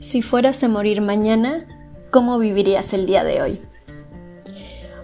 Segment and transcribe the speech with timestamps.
[0.00, 1.66] Si fueras a morir mañana,
[2.10, 3.60] ¿cómo vivirías el día de hoy?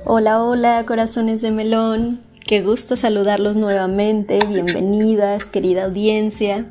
[0.07, 2.23] Hola, hola, corazones de melón.
[2.46, 4.38] Qué gusto saludarlos nuevamente.
[4.48, 6.64] Bienvenidas, querida audiencia.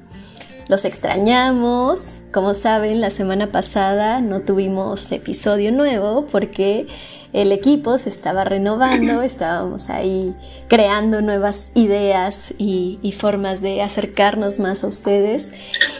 [0.67, 2.24] Los extrañamos.
[2.35, 6.85] Como saben, la semana pasada no tuvimos episodio nuevo porque
[7.31, 10.35] el equipo se estaba renovando, estábamos ahí
[10.67, 15.53] creando nuevas ideas y, formas de acercarnos más a ustedes.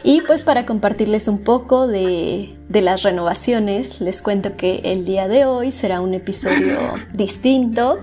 [0.03, 5.30] Y pues para compartirles un poco de, de las renovaciones, les cuento que el día
[5.30, 7.97] de hoy será un episodio distinto,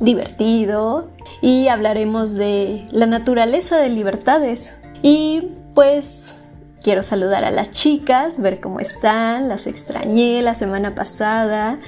[0.00, 1.08] divertido
[1.40, 4.82] y hablaremos de la naturaleza de libertades.
[5.00, 5.44] Y
[5.74, 6.41] pues
[6.82, 11.78] quiero saludar a las chicas, ver cómo están, las extrañé la semana pasada.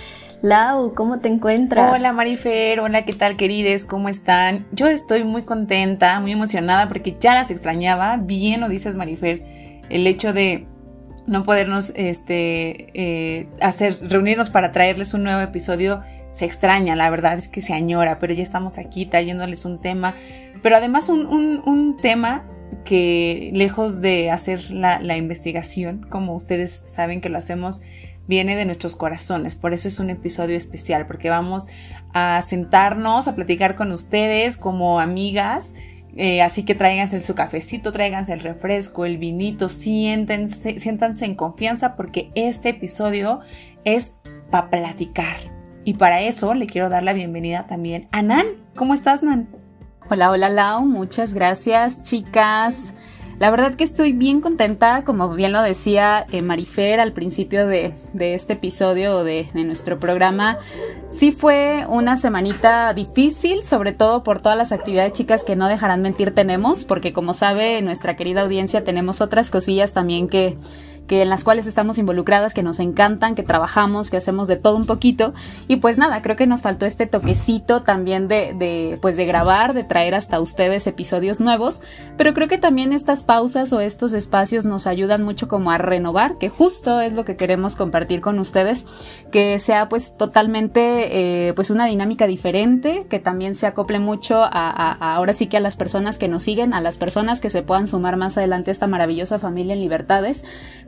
[0.40, 1.98] Lau, ¿cómo te encuentras?
[1.98, 3.84] Hola Marifer, hola, ¿qué tal querides?
[3.84, 4.66] ¿Cómo están?
[4.72, 8.18] Yo estoy muy contenta, muy emocionada porque ya las extrañaba.
[8.18, 9.42] Bien lo dices Marifer,
[9.88, 10.66] el hecho de
[11.26, 16.02] no podernos este, eh, hacer, reunirnos para traerles un nuevo episodio
[16.34, 20.14] se extraña, la verdad es que se añora, pero ya estamos aquí trayéndoles un tema,
[20.62, 22.42] pero además un, tema
[22.84, 27.80] que lejos de hacer la, investigación, como ustedes saben que lo hacemos
[28.26, 29.56] viene de nuestros corazones.
[29.56, 31.66] Por eso es un episodio especial, porque vamos
[32.12, 35.74] a sentarnos, a platicar con ustedes como amigas.
[36.16, 41.96] Eh, así que tráiganse su cafecito, tráiganse el refresco, el vinito, siéntense, siéntanse en confianza
[41.96, 43.40] porque este episodio
[43.84, 44.16] es
[44.50, 45.36] para platicar.
[45.84, 48.46] Y para eso le quiero dar la bienvenida también a Nan.
[48.74, 49.63] ¿Cómo estás, Nan?
[50.10, 50.84] Hola, hola, Lau.
[50.84, 52.92] Muchas gracias, chicas.
[53.38, 57.94] La verdad que estoy bien contenta, como bien lo decía eh, Marifer al principio de,
[58.18, 60.58] este episodio de, de, nuestro programa.
[61.08, 66.02] Sí fue una semanita difícil, sobre todo por todas las actividades chicas que no dejarán
[66.02, 70.56] mentir tenemos, porque como sabe nuestra querida audiencia tenemos otras cosillas también que
[71.06, 74.76] que en las cuales estamos involucradas, que nos encantan, que trabajamos, que hacemos de todo
[74.76, 75.34] un poquito.
[75.68, 79.74] Y pues nada, creo que nos faltó este toquecito también de, de, pues de grabar,
[79.74, 81.82] de traer hasta ustedes episodios nuevos.
[82.16, 86.38] Pero creo que también estas pausas o estos espacios nos ayudan mucho como a renovar,
[86.38, 88.86] que justo es lo que queremos compartir con ustedes,
[89.30, 94.48] que sea pues totalmente eh, pues una dinámica diferente, que también se acople mucho a,
[94.50, 97.62] a, ahora sí que a las personas que nos siguen, a las personas que se
[97.62, 100.44] puedan sumar más adelante a esta maravillosa familia en libertades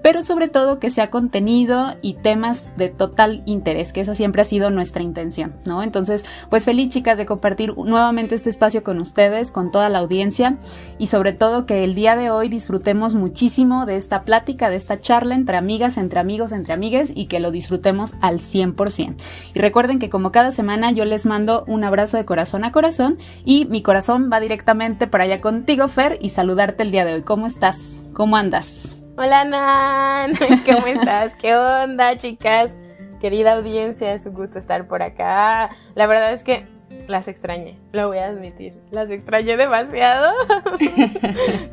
[0.06, 4.44] pero sobre todo que sea contenido y temas de total interés, que esa siempre ha
[4.44, 5.82] sido nuestra intención, ¿no?
[5.82, 10.58] Entonces, pues feliz chicas de compartir nuevamente este espacio con ustedes, con toda la audiencia
[10.96, 15.00] y sobre todo que el día de hoy disfrutemos muchísimo de esta plática, de esta
[15.00, 19.16] charla entre amigas, entre amigos, entre amigues y que lo disfrutemos al 100%.
[19.54, 23.18] Y recuerden que como cada semana yo les mando un abrazo de corazón a corazón
[23.44, 27.22] y mi corazón va directamente para allá contigo, Fer, y saludarte el día de hoy.
[27.22, 28.04] ¿Cómo estás?
[28.12, 29.05] ¿Cómo andas?
[29.18, 30.32] Hola Nan,
[30.66, 31.32] ¿cómo estás?
[31.40, 32.74] ¿Qué onda, chicas?
[33.18, 35.70] Querida audiencia, es un gusto estar por acá.
[35.94, 36.66] La verdad es que
[37.08, 38.74] las extrañé, lo voy a admitir.
[38.90, 40.34] Las extrañé demasiado.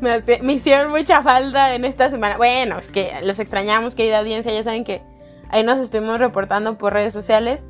[0.00, 2.38] me, hicieron mucha falta en esta semana.
[2.38, 4.50] Bueno, es que los extrañamos, querida audiencia.
[4.50, 5.02] Ya saben que
[5.50, 7.62] ahí nos estuvimos reportando por redes sociales.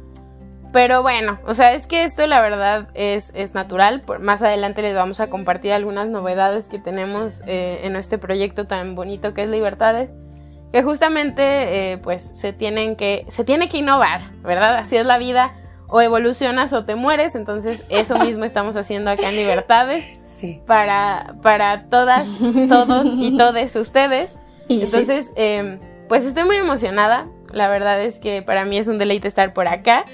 [0.75, 4.01] Pero bueno, o sea, es que esto la verdad es, es natural.
[4.01, 8.67] Por, más adelante les vamos a compartir algunas novedades que tenemos eh, en este proyecto
[8.67, 10.15] tan bonito que es Libertades.
[10.73, 14.75] Que justamente eh, pues se tienen que, se tiene que innovar, ¿verdad?
[14.79, 15.55] Así es la vida.
[15.87, 17.37] O evolucionas o te mueres.
[17.37, 20.05] Entonces eso mismo estamos haciendo acá en Libertades.
[20.25, 20.61] Sí.
[20.67, 22.27] Para, para todas,
[22.69, 24.37] todos y todes ustedes.
[24.69, 27.29] Entonces, em, pues estoy muy emocionada.
[27.53, 30.05] La verdad es que para mí es un deleite estar por acá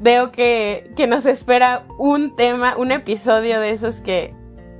[0.00, 4.34] veo que, nos espera un tema, un episodio de esos que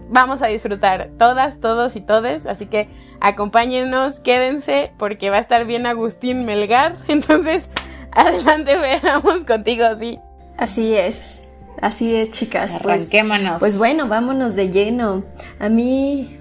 [0.08, 2.46] vamos a disfrutar todas, todos y todes.
[2.46, 2.88] Así que
[3.20, 6.98] acompáñenos, quédense, porque va a estar bien Agustín Melgar.
[7.08, 7.70] Entonces,
[8.12, 10.18] adelante, veamos contigo, sí.
[10.56, 11.48] Así es,
[11.82, 12.78] así es, chicas.
[12.82, 13.10] Pues,
[13.58, 15.24] pues bueno, vámonos de lleno.
[15.58, 16.36] A mí,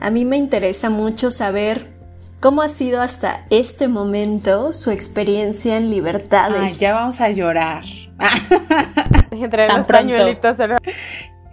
[0.00, 2.01] a mí me interesa mucho saber
[2.42, 6.80] ¿Cómo ha sido hasta este momento su experiencia en libertades?
[6.80, 7.84] ya vamos a llorar.
[9.30, 10.56] Entre los pañuelitos.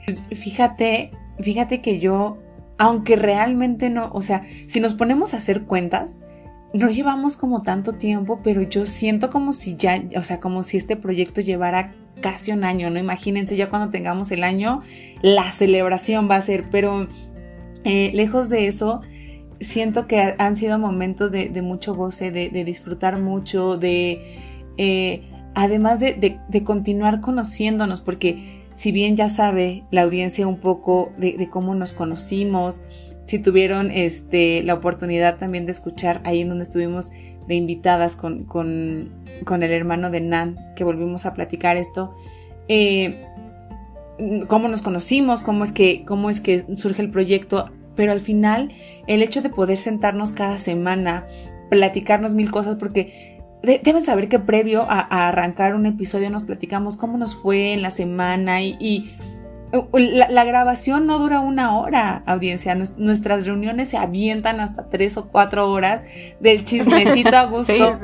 [0.03, 2.39] Pues, fíjate, fíjate que yo,
[2.79, 6.25] aunque realmente no, o sea, si nos ponemos a hacer cuentas,
[6.73, 10.77] no llevamos como tanto tiempo, pero yo siento como si ya, o sea, como si
[10.77, 12.97] este proyecto llevara casi un año, ¿no?
[12.97, 14.81] Imagínense ya cuando tengamos el año,
[15.21, 17.07] la celebración va a ser, pero
[17.83, 19.01] eh, lejos de eso,
[19.59, 25.23] siento que han sido momentos de, mucho goce, de, disfrutar mucho, de eh,
[25.53, 31.75] además de, continuar conociéndonos, porque si bien ya sabe la audiencia un poco de, cómo
[31.75, 32.81] nos conocimos,
[33.25, 37.11] si tuvieron este, la oportunidad también de escuchar ahí en donde estuvimos
[37.47, 39.11] de invitadas con, con,
[39.43, 42.15] con el hermano de Nan, que volvimos a platicar esto.
[42.67, 43.25] Eh,
[44.47, 48.71] cómo nos conocimos, cómo es que, cómo es que surge el proyecto, pero al final
[49.07, 51.27] el hecho de poder sentarnos cada semana,
[51.69, 57.17] platicarnos mil cosas, porque deben saber que previo a, arrancar un episodio nos platicamos cómo
[57.17, 59.17] nos fue en la semana y,
[59.91, 62.73] la, grabación no dura una hora, audiencia.
[62.95, 66.05] nuestras reuniones se avientan hasta tres o cuatro horas
[66.39, 67.99] del chismecito a gusto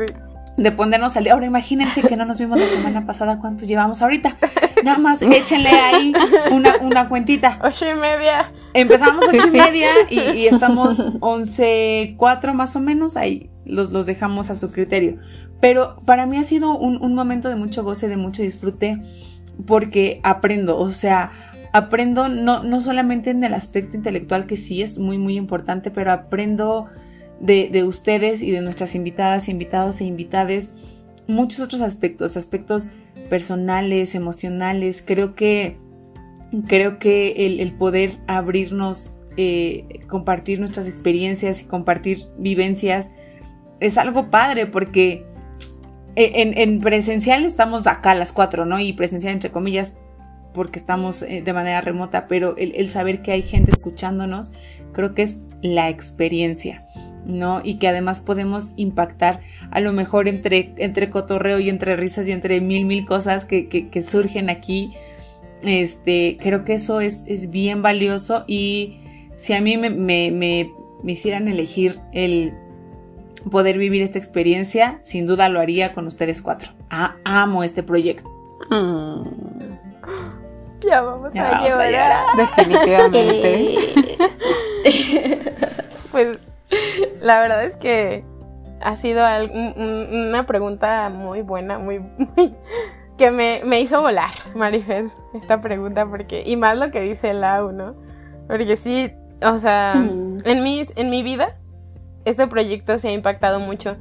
[0.58, 1.32] de ponernos al día.
[1.32, 4.36] Ahora imagínense que no nos vimos la semana pasada, ¿cuántos llevamos ahorita?
[4.84, 6.12] Nada más échenle ahí
[6.52, 7.60] una, una cuentita.
[7.64, 8.52] Ocho y media.
[8.76, 14.50] Empezamos ocho y media y, estamos once, cuatro más o menos, ahí los, los dejamos
[14.50, 15.18] a su criterio.
[15.62, 19.02] Pero para mí ha sido un, un momento de mucho goce, de mucho disfrute,
[19.66, 21.32] porque aprendo, o sea,
[21.76, 26.12] aprendo no, no solamente en el aspecto intelectual, que sí es muy, muy importante, pero
[26.12, 26.90] aprendo
[27.40, 30.74] de, ustedes y de nuestras invitadas, invitados e invitades,
[31.28, 32.90] muchos otros aspectos, aspectos
[33.30, 35.04] personales, emocionales.
[35.06, 35.78] Creo que,
[36.68, 43.12] creo que el, poder abrirnos, eh, compartir nuestras experiencias y compartir vivencias
[43.80, 45.26] es algo padre porque
[46.16, 48.80] en, en, presencial estamos acá las cuatro, ¿no?
[48.80, 49.94] Y presencial entre comillas
[50.54, 54.54] porque estamos eh, de manera remota, pero el, el saber que hay gente escuchándonos,
[54.94, 56.88] creo que es la experiencia.
[57.26, 57.62] ¿no?
[57.64, 59.42] Y que además podemos impactar
[59.72, 63.68] a lo mejor entre, entre cotorreo y entre risas y entre mil, mil cosas que,
[63.68, 64.94] que, surgen aquí.
[65.66, 69.00] Este, creo que eso es, es, bien valioso y
[69.36, 70.72] si a mí me, me, me,
[71.12, 72.54] hicieran elegir el
[73.50, 76.72] poder vivir esta experiencia, sin duda lo haría con ustedes cuatro.
[77.24, 78.30] amo este proyecto.
[78.70, 79.24] Mm.
[80.88, 82.24] Ya vamos, a, llorar.
[82.38, 83.76] Definitivamente.
[86.12, 86.38] pues
[87.22, 88.24] la verdad es que
[88.82, 92.02] ha sido una pregunta muy buena, muy,
[93.18, 97.96] que me, hizo volar, Marifed, esta pregunta, porque, y más lo que dice Lau, ¿no?
[98.48, 100.40] Porque sí, o sea, mm.
[100.46, 101.58] en, mi, en mi vida,
[102.26, 103.98] este proyecto se ha impactado mucho.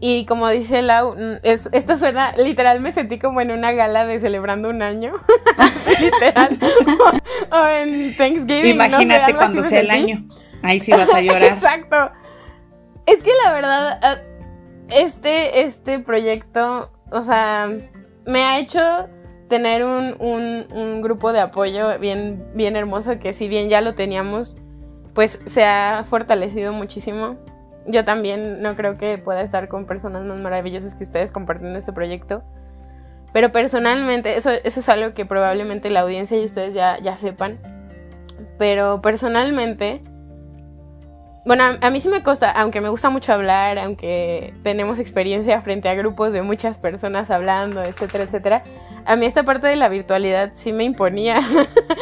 [0.00, 4.20] Y como dice Lau, mm, esto suena, literal me sentí como en una gala de
[4.20, 5.14] celebrando un año.
[6.00, 6.58] literal.
[7.50, 8.74] o, en Thanksgiving.
[8.74, 10.24] Imagínate cuando sea el año.
[10.62, 11.42] Ahí sí vas a llorar.
[11.44, 11.96] Exacto.
[13.06, 14.16] Es que la verdad, ah,
[14.90, 17.70] este, este proyecto, o sea,
[18.26, 18.80] me ha hecho
[19.48, 24.56] tener un, un, grupo de apoyo bien, bien hermoso que si bien ya lo teníamos,
[25.14, 27.36] pues se ha fortalecido muchísimo.
[27.86, 31.92] Yo también no creo que pueda estar con personas más maravillosas que ustedes compartiendo este
[31.92, 32.42] proyecto.
[33.32, 37.58] Pero personalmente, eso, eso es algo que probablemente la audiencia y ustedes ya, ya sepan.
[38.58, 40.02] Pero personalmente,
[41.46, 45.88] bueno, a, mí sí me cuesta, aunque me gusta mucho hablar, aunque tenemos experiencia frente
[45.88, 48.64] a grupos de muchas personas hablando, etcétera, etcétera,
[49.04, 51.40] a mí esta parte de la virtualidad sí me imponía.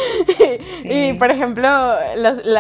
[0.85, 1.69] y por ejemplo,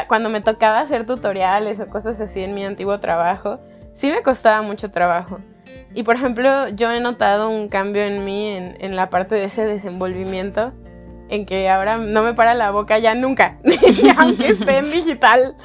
[0.08, 3.60] cuando me tocaba hacer tutoriales o cosas así en mi antiguo trabajo,
[3.94, 5.40] sí me costaba mucho trabajo.
[5.94, 9.44] Y por ejemplo, yo he notado un cambio en mí en, en la parte de
[9.44, 10.72] ese desenvolvimiento
[11.28, 13.59] en que ahora no me para la boca ya nunca,
[14.19, 15.57] aunque esté en digital.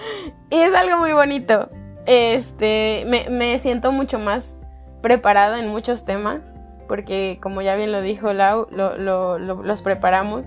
[0.49, 1.69] Y es algo muy bonito.
[2.05, 4.59] Este, me, siento mucho más
[5.01, 6.41] preparada en muchos temas,
[6.87, 10.43] porque como ya bien lo dijo Lau, los preparamos.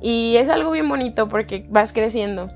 [0.00, 2.50] Y es algo bien bonito porque vas creciendo.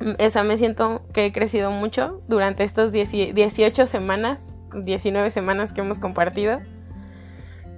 [0.00, 4.40] O sea, me siento que he crecido mucho durante estas 18 semanas,
[4.74, 6.60] 19 semanas que hemos compartido.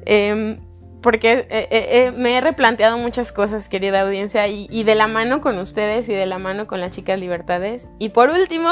[0.06, 0.58] Eh,
[1.06, 5.40] porque eh, eh, eh, me he replanteado muchas cosas, querida audiencia, y, de la mano
[5.40, 7.88] con ustedes y de la mano con las chicas libertades.
[8.00, 8.70] Y por último,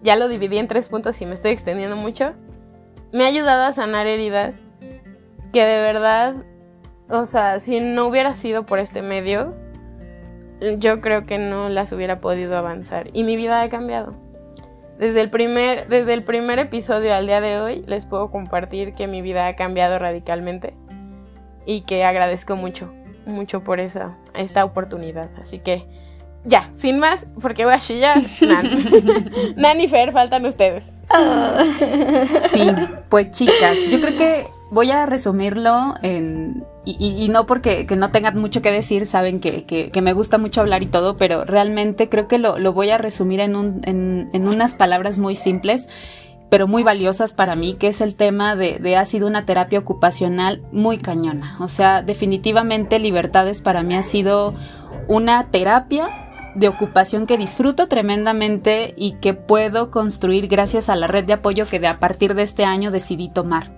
[0.00, 2.32] ya lo dividí en tres puntos y me estoy extendiendo mucho,
[3.12, 4.66] me ha ayudado a sanar heridas
[5.52, 6.36] que de verdad,
[7.10, 9.54] o sea, si no hubiera sido por este medio,
[10.78, 13.10] yo creo que no las hubiera podido avanzar.
[13.12, 14.14] Y mi vida ha cambiado.
[14.98, 19.06] Desde el, primer, desde el primer episodio al día de hoy les puedo compartir que
[19.06, 20.72] mi vida ha cambiado radicalmente
[21.66, 22.92] y que agradezco mucho,
[23.26, 25.30] mucho por esa, esta oportunidad.
[25.40, 25.86] Así que
[26.44, 28.20] ya, sin más, porque voy a chillar.
[29.56, 29.80] Nan.
[29.80, 30.84] y Fer, faltan ustedes.
[32.48, 32.70] Sí,
[33.08, 36.64] pues chicas, yo creo que voy a resumirlo en...
[36.86, 40.60] Y, no porque que no tengan mucho que decir, saben que, que, me gusta mucho
[40.60, 44.28] hablar y todo, pero realmente creo que lo, lo voy a resumir en, un, en,
[44.34, 45.88] en unas palabras muy simples
[46.54, 49.80] pero muy valiosas para mí, que es el tema de, de, ha sido una terapia
[49.80, 51.56] ocupacional muy cañona.
[51.58, 54.54] O sea, definitivamente Libertades para mí ha sido
[55.08, 56.08] una terapia
[56.54, 61.66] de ocupación que disfruto tremendamente y que puedo construir gracias a la red de apoyo
[61.66, 63.74] que de a partir de este año decidí tomar.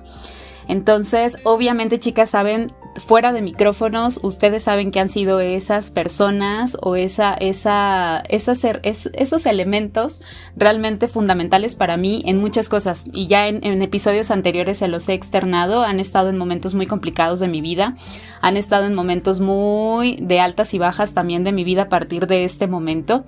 [0.69, 6.97] Entonces, obviamente, chicas, saben, fuera de micrófonos, ustedes saben que han sido esas personas o
[6.97, 10.23] esa, esa, esas, esos elementos
[10.57, 13.05] realmente fundamentales para mí en muchas cosas.
[13.13, 16.87] Y ya en, en, episodios anteriores se los he externado, han estado en momentos muy
[16.87, 17.95] complicados de mi vida,
[18.41, 22.27] han estado en momentos muy de altas y bajas también de mi vida a partir
[22.27, 23.25] de este momento.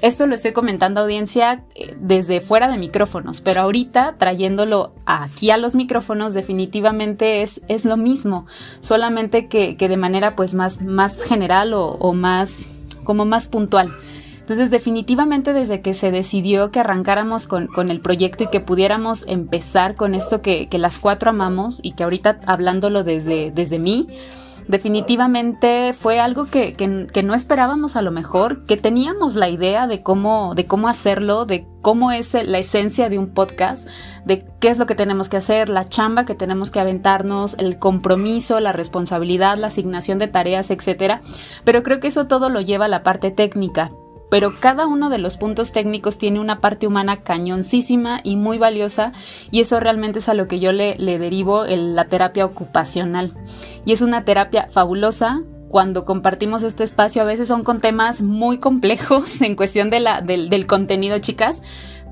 [0.00, 5.56] Esto lo estoy comentando audiencia eh, desde fuera de micrófonos, pero ahorita trayéndolo aquí a
[5.56, 8.46] los micrófonos definitivamente es, es lo mismo,
[8.80, 9.11] solamente
[9.48, 12.66] que, de manera pues más, más general o, o más
[13.04, 13.92] como más puntual.
[14.40, 19.24] Entonces, definitivamente desde que se decidió que arrancáramos con, con el proyecto y que pudiéramos
[19.28, 24.08] empezar con esto que, que, las cuatro amamos y que ahorita hablándolo desde, desde mí,
[24.68, 30.02] definitivamente fue algo que, que, no esperábamos a lo mejor, que teníamos la idea de
[30.02, 33.88] cómo, de cómo hacerlo, de cómo es la esencia de un podcast,
[34.24, 37.78] de qué es lo que tenemos que hacer, la chamba que tenemos que aventarnos, el
[37.78, 41.20] compromiso, la responsabilidad, la asignación de tareas, etcétera.
[41.64, 43.90] Pero creo que eso todo lo lleva a la parte técnica
[44.32, 49.12] pero cada uno de los puntos técnicos tiene una parte humana cañoncísima y muy valiosa
[49.50, 53.34] y eso realmente es a lo que yo le, derivo el, la terapia ocupacional.
[53.84, 58.56] Y es una terapia fabulosa, cuando compartimos este espacio a veces son con temas muy
[58.56, 61.62] complejos en cuestión de la, del, del contenido, chicas,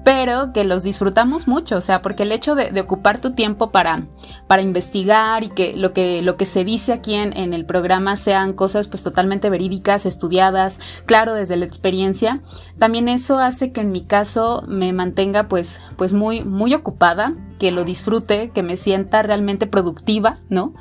[0.04, 4.06] pero que los disfrutamos mucho, o sea, porque el hecho de, ocupar tu tiempo para,
[4.46, 8.16] para investigar y que lo que, lo que se dice aquí en, en, el programa
[8.16, 12.40] sean cosas pues totalmente verídicas, estudiadas, claro, desde la experiencia,
[12.78, 17.70] también eso hace que en mi caso me mantenga pues, pues muy, muy ocupada, que
[17.70, 20.72] lo disfrute, que me sienta realmente productiva, ¿no?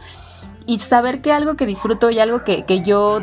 [0.70, 3.20] Y saber que algo que disfruto y algo que, que yo,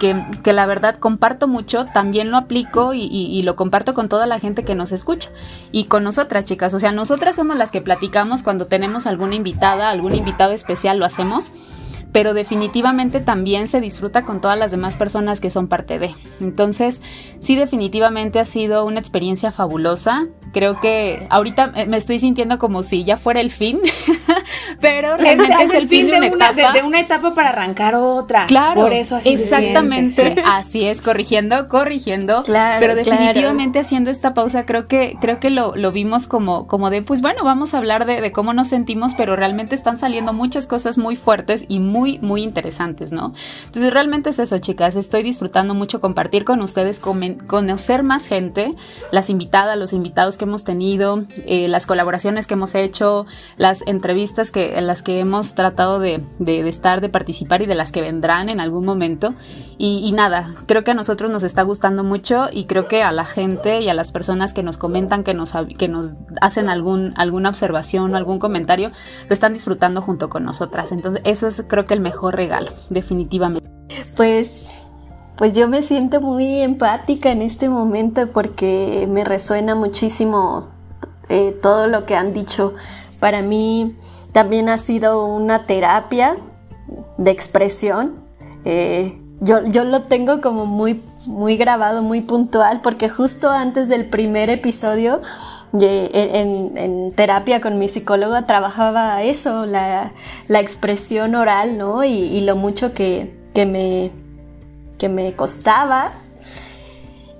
[0.00, 4.08] que, que, la verdad comparto mucho, también lo aplico y, y, y, lo comparto con
[4.08, 5.30] toda la gente que nos escucha
[5.70, 6.74] y con nosotras, chicas.
[6.74, 11.04] O sea, nosotras somos las que platicamos cuando tenemos alguna invitada, algún invitado especial, lo
[11.04, 11.52] hacemos
[12.12, 16.14] pero definitivamente también se disfruta con todas las demás personas que son parte de.
[16.40, 17.02] Entonces,
[17.40, 20.26] sí, definitivamente ha sido una experiencia fabulosa.
[20.52, 23.80] Creo que ahorita me estoy sintiendo como si ya fuera el fin,
[24.80, 26.72] pero realmente es, es, el fin, de, una, etapa.
[26.72, 28.46] De, de, una etapa para arrancar otra.
[28.46, 33.86] Claro, por eso así exactamente, así es, corrigiendo, corrigiendo, claro, pero definitivamente claro.
[33.86, 37.44] haciendo esta pausa creo que creo que lo, lo vimos como como de pues bueno,
[37.44, 41.16] vamos a hablar de, de cómo nos sentimos, pero realmente están saliendo muchas cosas muy
[41.16, 43.34] fuertes y muy muy, muy interesantes, ¿no?
[43.66, 48.74] Entonces realmente es eso, chicas, estoy disfrutando mucho compartir con ustedes, conocer más gente,
[49.10, 54.52] las invitadas, los invitados que hemos tenido, eh, las colaboraciones que hemos hecho, las entrevistas
[54.52, 57.92] que, en las que hemos tratado de, de, de, estar, de participar y de las
[57.92, 59.34] que vendrán en algún momento.
[59.78, 63.12] Y, y nada, creo que a nosotros nos está gustando mucho y creo que a
[63.12, 67.14] la gente y a las personas que nos comentan, que nos, que nos hacen algún,
[67.16, 68.90] alguna observación o algún comentario,
[69.28, 70.92] lo están disfrutando junto con nosotras.
[70.92, 73.68] Entonces, eso es creo que el mejor regalo, definitivamente.
[74.16, 74.84] Pues,
[75.36, 80.68] pues yo me siento muy empática en este momento porque me resuena muchísimo
[81.28, 82.74] eh, todo lo que han dicho.
[83.20, 83.96] Para mí
[84.38, 86.36] también ha sido una terapia
[87.16, 88.20] de expresión.
[88.64, 94.08] Eh, yo, yo, lo tengo como muy, muy grabado, muy puntual, porque justo antes del
[94.08, 95.22] primer episodio
[95.72, 100.12] en, en, terapia con mi psicóloga trabajaba eso, la,
[100.46, 102.04] la expresión oral, ¿no?
[102.04, 104.12] Y, y, lo mucho que, que, me,
[104.98, 106.12] que me costaba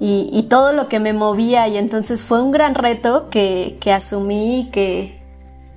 [0.00, 1.68] y, y, todo lo que me movía.
[1.68, 5.17] Y entonces fue un gran reto que, que asumí que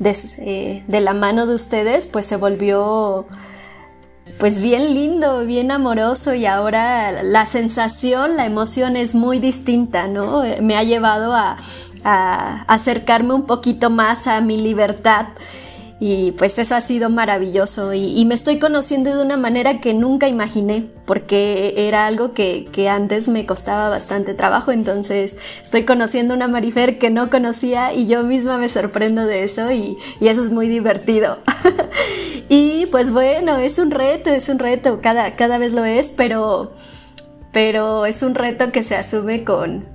[0.02, 3.28] de, eh, de la mano de ustedes pues se volvió
[4.40, 10.42] pues bien lindo, bien amoroso y ahora la sensación, la emoción es muy distinta, ¿no?
[10.62, 11.56] Me ha llevado a
[12.68, 15.28] acercarme un poquito más a mi libertad
[16.04, 17.94] y pues eso ha sido maravilloso.
[17.94, 22.90] Y, me estoy conociendo de una manera que nunca imaginé porque era algo que, que,
[22.90, 24.72] antes me costaba bastante trabajo.
[24.72, 29.72] Entonces estoy conociendo una Marifer que no conocía y yo misma me sorprendo de eso
[29.72, 31.38] y, y eso es muy divertido.
[32.54, 35.00] Y pues bueno es un reto es un reto.
[35.02, 36.74] Cada, cada vez lo es pero
[37.54, 39.88] pero es un reto que se asume con,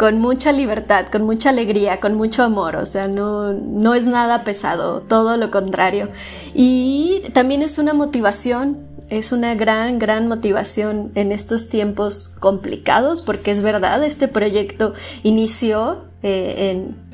[0.00, 4.44] con mucha libertad, con mucha alegría, con mucho amor, o sea, no, no es nada
[4.44, 6.08] pesado, todo lo contrario.
[6.54, 8.78] Y también es una motivación,
[9.10, 16.06] es una gran, gran motivación en estos tiempos complicados, porque es verdad, este proyecto inició
[16.22, 17.10] eh, en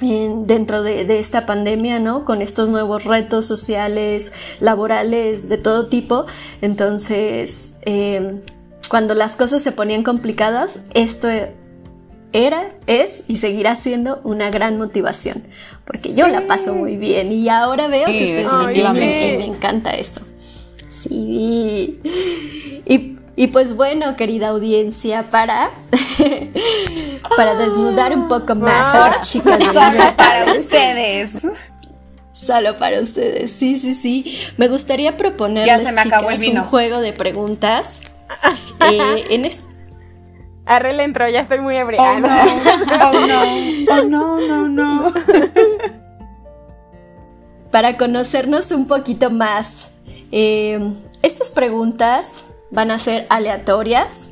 [0.00, 2.24] en, dentro de, de, esta pandemia, ¿no?
[2.24, 6.26] Con estos nuevos retos sociales, laborales, de todo tipo.
[6.60, 8.42] Entonces, eh,
[8.90, 11.28] cuando las cosas se ponían complicadas, esto
[12.44, 15.44] era, es y seguirá siendo una gran motivación.
[15.84, 19.90] Porque yo la paso muy bien y ahora veo que ustedes también me, me encanta
[19.90, 20.20] eso.
[20.88, 22.00] Sí.
[22.84, 25.70] Y, y pues bueno, querida audiencia, para,
[27.36, 29.62] para desnudar un poco más a las chicas.
[29.62, 31.46] Solo para ustedes.
[32.32, 34.38] Solo para ustedes, sí, sí, sí.
[34.56, 38.02] Me gustaría proponerles, chicas, un juego de preguntas.
[38.90, 39.65] eh, en este
[40.66, 42.02] Arre le entró, ya estoy muy ebria.
[42.02, 42.28] Oh, no.
[42.28, 43.42] oh no,
[43.92, 45.14] oh no, no, no.
[47.70, 49.92] Para conocernos un poquito más,
[50.32, 50.92] eh,
[51.22, 54.30] estas preguntas van a ser aleatorias.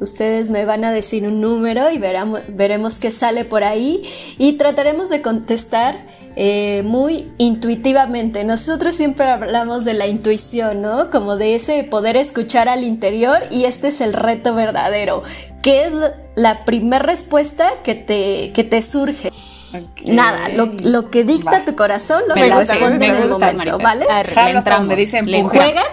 [0.00, 4.02] Ustedes me van a decir un número y veramos, veremos qué sale por ahí
[4.38, 6.06] y trataremos de contestar
[6.38, 8.44] eh, muy intuitivamente.
[8.44, 11.10] Nosotros siempre hablamos de la intuición, ¿no?
[11.10, 15.22] Como de ese poder escuchar al interior y este es el reto verdadero.
[15.62, 15.94] ¿Qué es
[16.34, 19.32] la, primera respuesta que te, que te surge?
[19.70, 20.14] Okay.
[20.14, 21.64] Nada, lo, lo, que dicta Va.
[21.64, 24.06] tu corazón lo me responde en el momento, ¿vale?
[24.06, 25.86] Le entramos, me dicen ¿Le juegan?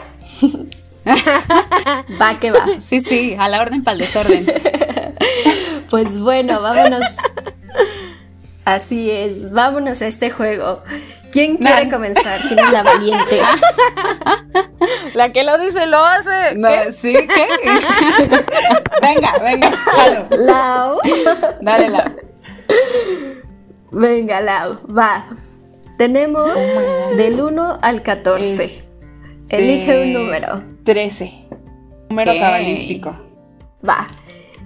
[2.22, 2.66] va que va.
[2.80, 4.46] Sí, sí, a la orden para el desorden.
[5.90, 7.06] pues bueno, vámonos.
[8.65, 10.84] Así es, vámonos a este juego.
[11.32, 11.89] ¿Quién quiere Man.
[11.89, 12.39] comenzar?
[12.48, 13.41] ¿Quién es la valiente?
[15.15, 16.55] La que lo dice lo hace.
[16.55, 17.13] No, ¿Sí?
[17.13, 17.48] ¿Qué?
[19.01, 20.27] venga, venga, jalo.
[20.32, 21.00] Lau.
[21.62, 22.15] Dale, Lau.
[23.91, 25.25] Venga, Lau, va.
[25.98, 26.53] Tenemos
[27.15, 28.63] del 1 al 14.
[28.63, 28.84] Este...
[29.50, 30.63] Elige un número.
[30.84, 31.48] 13.
[32.10, 32.39] Número ¿Qué?
[32.39, 33.15] cabalístico.
[33.88, 34.08] Va.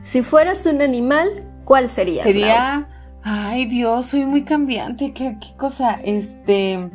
[0.02, 2.24] Si fueras un animal, ¿cuál serías?
[2.24, 2.86] Sería.
[2.90, 2.97] Lau?
[3.30, 5.12] Ay, Dios, soy muy cambiante.
[5.12, 6.00] ¿Qué, cosa?
[6.02, 6.90] Este.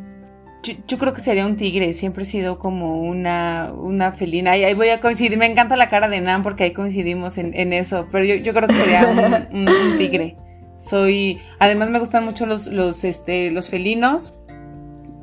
[0.87, 1.93] Yo, creo que sería un tigre.
[1.93, 4.53] Siempre he sido como una, una felina.
[4.53, 5.37] Ahí, ahí voy a coincidir.
[5.37, 8.09] Me encanta la cara de Nan porque ahí coincidimos en, eso.
[8.11, 10.39] Pero yo, yo, creo que sería un, tigre.
[10.79, 11.39] Soy.
[11.59, 14.33] Además, me gustan mucho los, los, este, los felinos.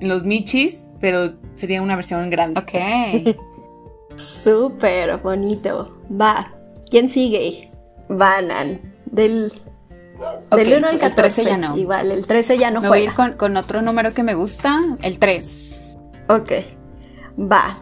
[0.01, 0.91] Los michis.
[0.99, 2.61] Pero sería una versión grande.
[2.61, 3.35] Ok.
[4.15, 6.03] Súper bonito.
[6.11, 6.53] Va.
[6.91, 7.71] ¿Quién sigue?
[8.09, 8.79] Banan.
[9.07, 9.51] Del
[10.49, 11.77] Okay, Del 1 al 14 el 13 ya no.
[11.77, 12.89] Igual, el 13 ya no Me juega.
[12.89, 15.81] voy a ir con, con, otro número que me gusta, el 3.
[16.27, 16.51] Ok.
[17.39, 17.77] Va.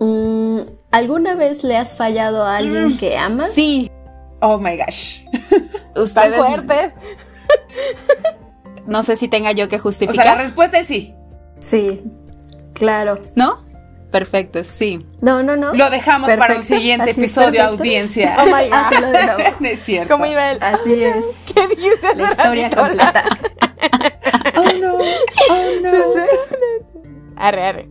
[0.00, 0.58] Mm,
[0.90, 2.98] ¿Alguna vez le has fallado a alguien mm.
[2.98, 3.52] que amas?
[3.52, 3.90] Sí.
[4.40, 5.24] Oh my gosh.
[5.96, 6.36] Ustedes.
[6.36, 6.92] fuertes.
[8.86, 10.24] no sé si tenga yo que justificar.
[10.24, 11.14] O sea, la respuesta es sí.
[11.60, 12.02] Sí.
[12.72, 13.20] Claro.
[13.36, 13.58] ¿No?
[14.12, 15.06] Perfecto, sí.
[15.22, 15.72] No, no, no.
[15.72, 16.46] Lo dejamos perfecto.
[16.46, 18.36] para un siguiente Así episodio, audiencia.
[18.38, 18.72] Oh my God.
[18.72, 19.60] Así lo dejamos.
[19.60, 20.12] no es cierto.
[20.12, 20.58] ¿Cómo iba él?
[20.60, 21.26] Así es.
[21.46, 23.24] ¿Qué dice la historia completa?
[24.56, 24.94] oh no.
[24.96, 25.90] Oh no.
[25.90, 26.56] Sí, sí.
[27.36, 27.88] Arre, arre.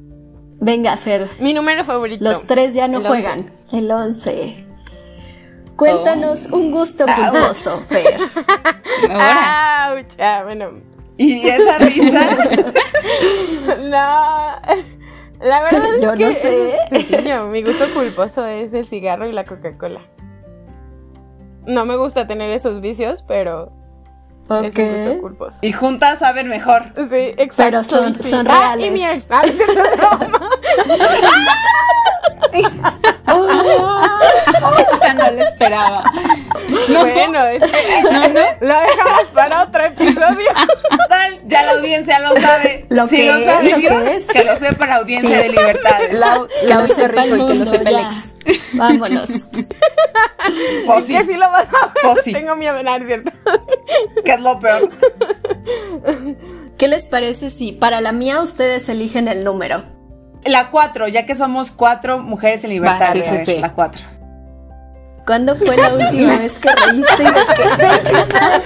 [0.60, 1.32] Venga, Fer.
[1.40, 2.24] Mi número favorito.
[2.24, 3.52] Los tres ya no el juegan.
[3.72, 3.78] 11.
[3.80, 4.66] El 11.
[5.76, 6.58] Cuéntanos oh.
[6.58, 8.16] un gusto culposo, Fer.
[9.10, 9.96] Ahora.
[9.96, 10.20] Ouch.
[10.20, 10.70] Ah, bueno.
[11.18, 12.38] ¿Y esa risa?
[13.90, 15.01] no.
[15.42, 16.78] La verdad es Yo que no sé.
[16.92, 17.48] Es sencillo.
[17.48, 20.02] Mi gusto culposo es el cigarro y la Coca-Cola.
[21.66, 23.72] No me gusta tener esos vicios, pero
[24.48, 24.86] okay.
[24.86, 25.60] es gusto culposo.
[25.62, 26.84] Y juntas saben mejor.
[27.10, 27.64] Sí, exacto.
[27.64, 28.30] Pero son, sí.
[28.30, 28.88] son ah, reales.
[28.88, 29.26] Y mi ex.
[29.30, 29.44] Ah,
[34.94, 36.04] Esta no la esperaba.
[36.90, 37.00] No.
[37.06, 38.40] Bueno, es que no, no.
[38.62, 40.50] lo dejamos para otro episodio.
[40.90, 42.86] Total, ya la audiencia lo sabe.
[42.90, 44.26] Lo si que lo sabe es, Dios, lo que, es.
[44.28, 45.36] que lo sepa la audiencia Sí.
[45.44, 46.14] de libertades.
[46.14, 48.34] La, la sepa rico y que lo sepa Alex.
[48.74, 49.30] Vámonos.
[50.88, 51.94] Pues sí, que sí lo vas a ver.
[52.02, 52.34] Pues sí.
[52.34, 52.98] Tengo miedo, ¿no?
[53.06, 53.32] ¿cierto?
[54.26, 54.90] que es lo peor.
[56.78, 59.84] ¿Qué les parece si para la mía ustedes eligen el número?
[60.46, 63.10] La 4, ya que somos cuatro mujeres en libertad.
[63.10, 63.58] Va, sí, sí, sí.
[63.60, 64.02] La 4.
[65.26, 67.24] ¿Cuándo fue la última vez que reíste?
[67.24, 68.62] ¡De chiste de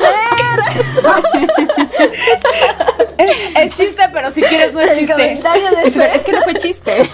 [3.17, 5.13] es, es, chiste, pero si quieres no es El chiste.
[5.13, 7.09] comentario de Es, es que no fue chiste.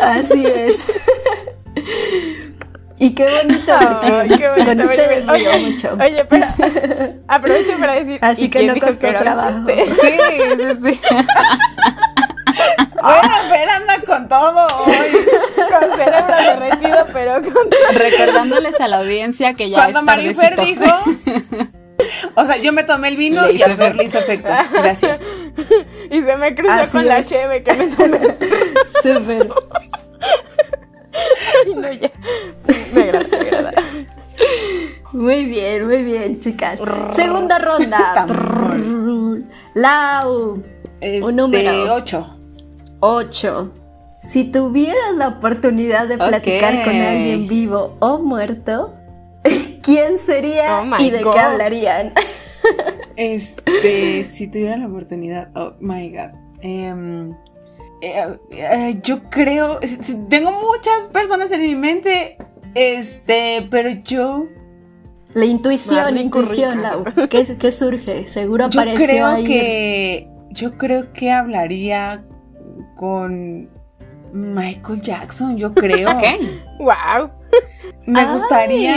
[0.00, 0.86] Así es.
[2.98, 3.72] Y qué bonito.
[3.76, 4.66] Ay, qué bonito.
[4.66, 5.96] Con ustedes oye, mucho.
[6.00, 6.46] Oye, pero
[7.26, 8.18] aprovecho para decir.
[8.22, 9.66] Así ¿y que no costó que trabajo.
[10.00, 10.18] Sí,
[10.56, 11.00] sí, sí.
[13.04, 15.26] Bueno, Fer anda con todo hoy.
[15.56, 17.70] Con cerebro derretido, pero con.
[17.94, 20.84] Recordándoles a la audiencia que ya Cuando es Marifer dijo.
[22.34, 24.48] O sea, yo me tomé el vino Le y a Fer le hizo efecto.
[24.72, 25.22] Gracias.
[26.10, 27.28] Y se me cruzó Así con la es.
[27.28, 28.18] cheve que me tomé.
[29.02, 29.48] Súper.
[31.66, 32.10] Ay, no, ya.
[32.92, 33.72] Me agrada, me agrada.
[35.12, 36.82] Muy bien, muy bien, chicas.
[37.12, 38.26] Segunda ronda.
[39.74, 40.62] Lau.
[41.00, 41.94] Este, Un número.
[41.94, 42.33] 8.
[43.06, 43.70] 8.
[44.18, 48.94] Si tuvieras la oportunidad de platicar con alguien vivo o muerto,
[49.82, 52.14] ¿quién sería Oh y de qué hablarían?
[53.16, 56.30] Este, si tuviera la oportunidad, oh my god.
[56.62, 57.30] Em,
[58.00, 59.78] eh, eh, yo creo,
[60.28, 62.38] tengo muchas personas en mi mente,
[62.74, 64.46] este, pero yo,
[65.34, 66.82] La intuición, la intuición.
[66.82, 67.04] Lau.
[67.28, 68.26] ¿Qué, qué surge?
[68.26, 69.44] Seguro yo apareció creo ahí.
[69.44, 72.24] que, yo creo que hablaría
[72.94, 73.68] con
[74.32, 76.10] Michael Jackson, yo creo.
[76.16, 76.22] Ok.
[76.80, 77.30] Wow.
[78.06, 78.96] Me Ay, gustaría,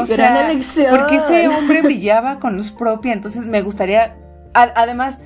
[0.00, 0.96] o gran sea, elección.
[0.98, 4.16] porque ese hombre brillaba con luz propia, entonces me gustaría,
[4.54, 5.22] a- además,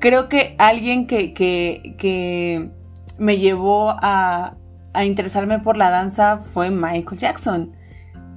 [0.00, 2.70] creo que alguien que, que, que
[3.18, 4.56] me llevó a,
[4.92, 7.76] a interesarme por la danza fue Michael Jackson.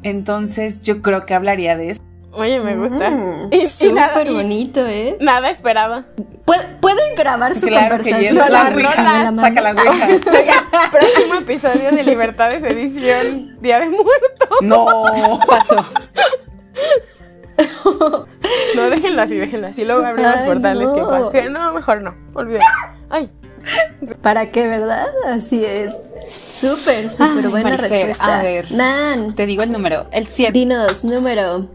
[0.04, 2.02] Entonces yo creo que hablaría de eso.
[2.38, 3.10] Oye, me gusta.
[3.10, 5.18] Mm, Y- Súper bonito, ¿eh?
[5.20, 6.06] Nada esperaba.
[6.46, 8.22] Pu- Pueden grabar su Claro que conversación.
[8.24, 10.08] yes, la la ouija, saca la ouija.
[10.92, 14.50] Próximo episodio de Libertades Edición Día de Muertos.
[14.62, 15.40] No.
[15.48, 15.84] Pasó.
[18.76, 19.84] No, déjenlo así, déjenlo así.
[19.84, 21.10] Luego abrimos Ay, portales que no.
[21.10, 21.54] pasen.
[21.54, 22.16] No, mejor no.
[22.34, 22.64] Olvídalo.
[23.10, 23.30] Ay.
[24.22, 25.06] ¿Para qué, verdad?
[25.28, 25.94] Así es.
[26.48, 28.40] Súper, súper buena Marifer, respuesta.
[28.40, 28.72] a ver.
[28.72, 30.52] Nan, Te digo el número, el 7.
[30.54, 31.68] dinos, número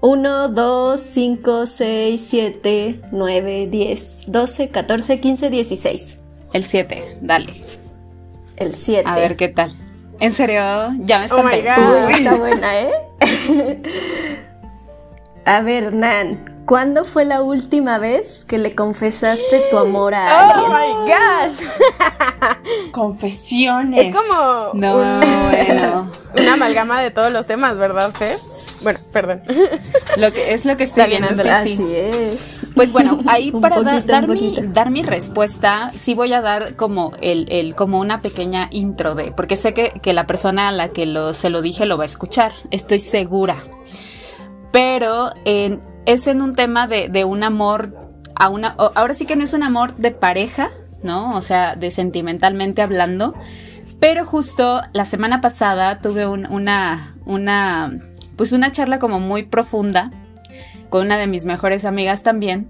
[0.00, 6.20] 1, 2, 5, 6, 7, 9, 10, 12, 14, 15, 16.
[6.52, 7.52] El 7, dale.
[8.56, 9.02] El 7.
[9.08, 9.72] A ver qué tal.
[10.20, 10.60] En serio,
[11.00, 11.62] ya me Oh my espanté.
[11.76, 12.06] God.
[12.06, 12.92] Uy, está buena, ¿eh?
[15.44, 20.66] A ver, Nan, ¿cuándo fue la última vez que le confesaste tu amor a Oh
[20.66, 20.72] alguien?
[20.72, 22.90] my gosh.
[22.92, 24.06] Confesiones.
[24.08, 26.10] Es como No, un- bueno.
[26.36, 28.36] una amalgama de todos los temas, ¿verdad, Fer?
[28.82, 29.42] Bueno, perdón.
[30.18, 31.48] Lo que, es lo que estoy Está bien, viendo, sí.
[31.48, 32.38] Así es.
[32.74, 37.12] Pues bueno, ahí para da- dar, mi, dar mi respuesta, sí voy a dar como
[37.20, 40.88] el, el- como una pequeña intro de, porque sé que, que la persona a la
[40.90, 43.56] que lo, se lo dije lo va a escuchar, estoy segura.
[44.72, 47.94] Pero es en un tema de, de un amor
[48.34, 50.70] a una, ahora sí que no es un amor de pareja,
[51.02, 51.34] ¿no?
[51.36, 53.34] O sea, de sentimentalmente hablando.
[54.00, 57.98] Pero justo la semana pasada tuve un- una, una,
[58.36, 60.10] pues una charla como muy profunda
[60.88, 62.68] con una de mis mejores amigas también,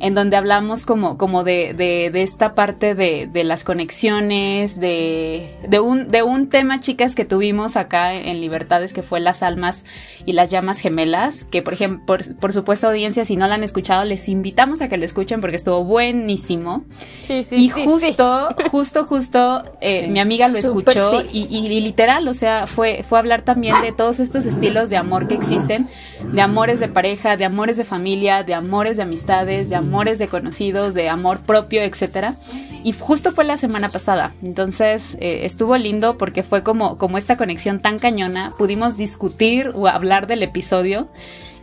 [0.00, 5.48] en donde hablamos como, como de, de, de esta parte de, de las conexiones, de,
[5.68, 9.84] de, un, de un tema, chicas, que tuvimos acá en Libertades, que fue las almas
[10.26, 13.64] y las llamas gemelas, que por ejemplo, por, por supuesto, audiencia, si no la han
[13.64, 16.84] escuchado, les invitamos a que lo escuchen porque estuvo buenísimo.
[17.26, 17.84] Sí, sí, Y sí, sí.
[17.84, 20.10] justo, justo, justo, eh, Sí.
[20.10, 23.80] mi amiga lo Súper escuchó y, y- y literal, o sea, fue, fue hablar también
[23.80, 25.86] de todos estos estilos de amor que existen,
[26.32, 29.83] de amores de pareja, de amores de familia, de amores de amistades, de amores
[30.18, 32.34] de conocidos, de amor propio, etcétera.
[32.82, 34.34] Y justo fue la semana pasada.
[34.42, 38.52] Entonces eh, estuvo lindo porque fue como, como esta conexión tan cañona.
[38.58, 41.08] Pudimos discutir o hablar del episodio.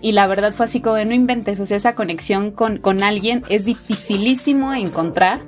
[0.02, 3.44] Y la verdad fue así como no inventes, o sea, esa conexión con, con alguien
[3.50, 5.42] es dificilísimo encontrar.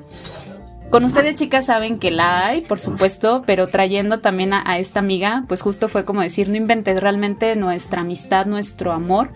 [0.91, 5.43] Con ustedes chicas saben que la hay, por supuesto, pero trayendo también a esta amiga,
[5.47, 9.31] pues justo fue como decir, no inventes, realmente nuestra amistad, nuestro amor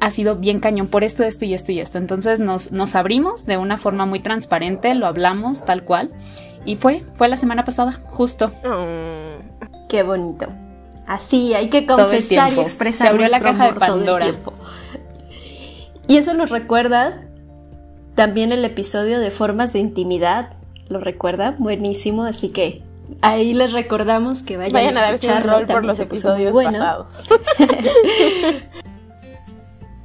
[0.00, 1.98] ha sido bien cañón por esto, esto y esto y esto.
[1.98, 6.10] Entonces nos, nos abrimos de una forma muy transparente, lo hablamos tal cual.
[6.64, 8.48] Y fue, fue la semana pasada, justo.
[8.64, 9.66] Mm.
[9.88, 10.48] Qué bonito.
[11.06, 14.00] Así, hay que confesar y expresar Se abrió la nuestro caja de amor todo el
[14.04, 14.24] Pandora.
[14.24, 14.52] tiempo.
[16.08, 17.22] Y eso nos recuerda
[18.16, 20.54] también el episodio de formas de intimidad.
[20.88, 21.54] ¿Lo recuerda?
[21.58, 22.82] Buenísimo, así que
[23.22, 25.52] ahí les recordamos que vayan, Vayan a escucharlo.
[25.52, 26.78] rol por también los se puso muy episodios bueno.
[26.78, 27.06] pasados.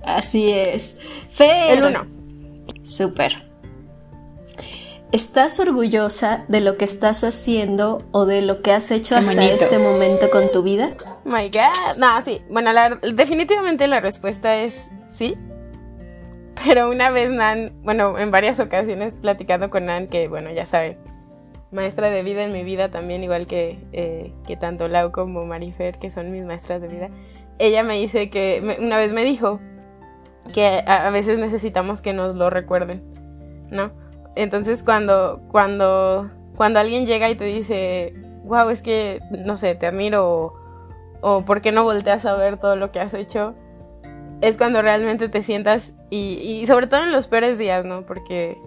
[0.04, 0.98] Así es.
[1.30, 1.78] Fer.
[1.78, 2.06] El uno.
[2.84, 3.50] Súper.
[5.12, 9.34] ¿Estás orgullosa de lo que estás haciendo o de lo que has hecho Qué hasta
[9.34, 9.56] bonito.
[9.56, 10.92] este momento con tu vida?
[11.26, 11.98] My God.
[11.98, 12.42] No, sí.
[12.50, 15.36] Bueno, la- definitivamente la respuesta es sí.
[16.64, 20.98] Pero una vez Nan, bueno, en varias ocasiones platicando con Nan, que bueno, ya saben,
[21.72, 25.98] maestra de vida en mi vida también, igual que, eh, que tanto Lau como Marifer,
[26.00, 27.10] que son mis maestras de vida,
[27.60, 29.60] ella me dice que, me- una vez me dijo
[30.54, 33.04] que a, veces necesitamos que nos lo recuerden,
[33.70, 33.92] ¿no?
[34.36, 39.88] Entonces cuando, cuando, cuando alguien llega y te dice, wow, es que, no sé, te
[39.88, 40.54] admiro o,
[41.22, 43.56] o por qué no volteas a ver todo lo que has hecho,
[44.42, 48.06] es cuando realmente te sientas y, y sobre todo en los peores días, ¿no?
[48.06, 48.58] Porque,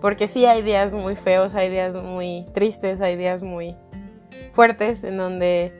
[0.00, 3.76] porque sí hay días muy feos, hay días muy tristes, hay días muy
[4.52, 5.72] fuertes en donde,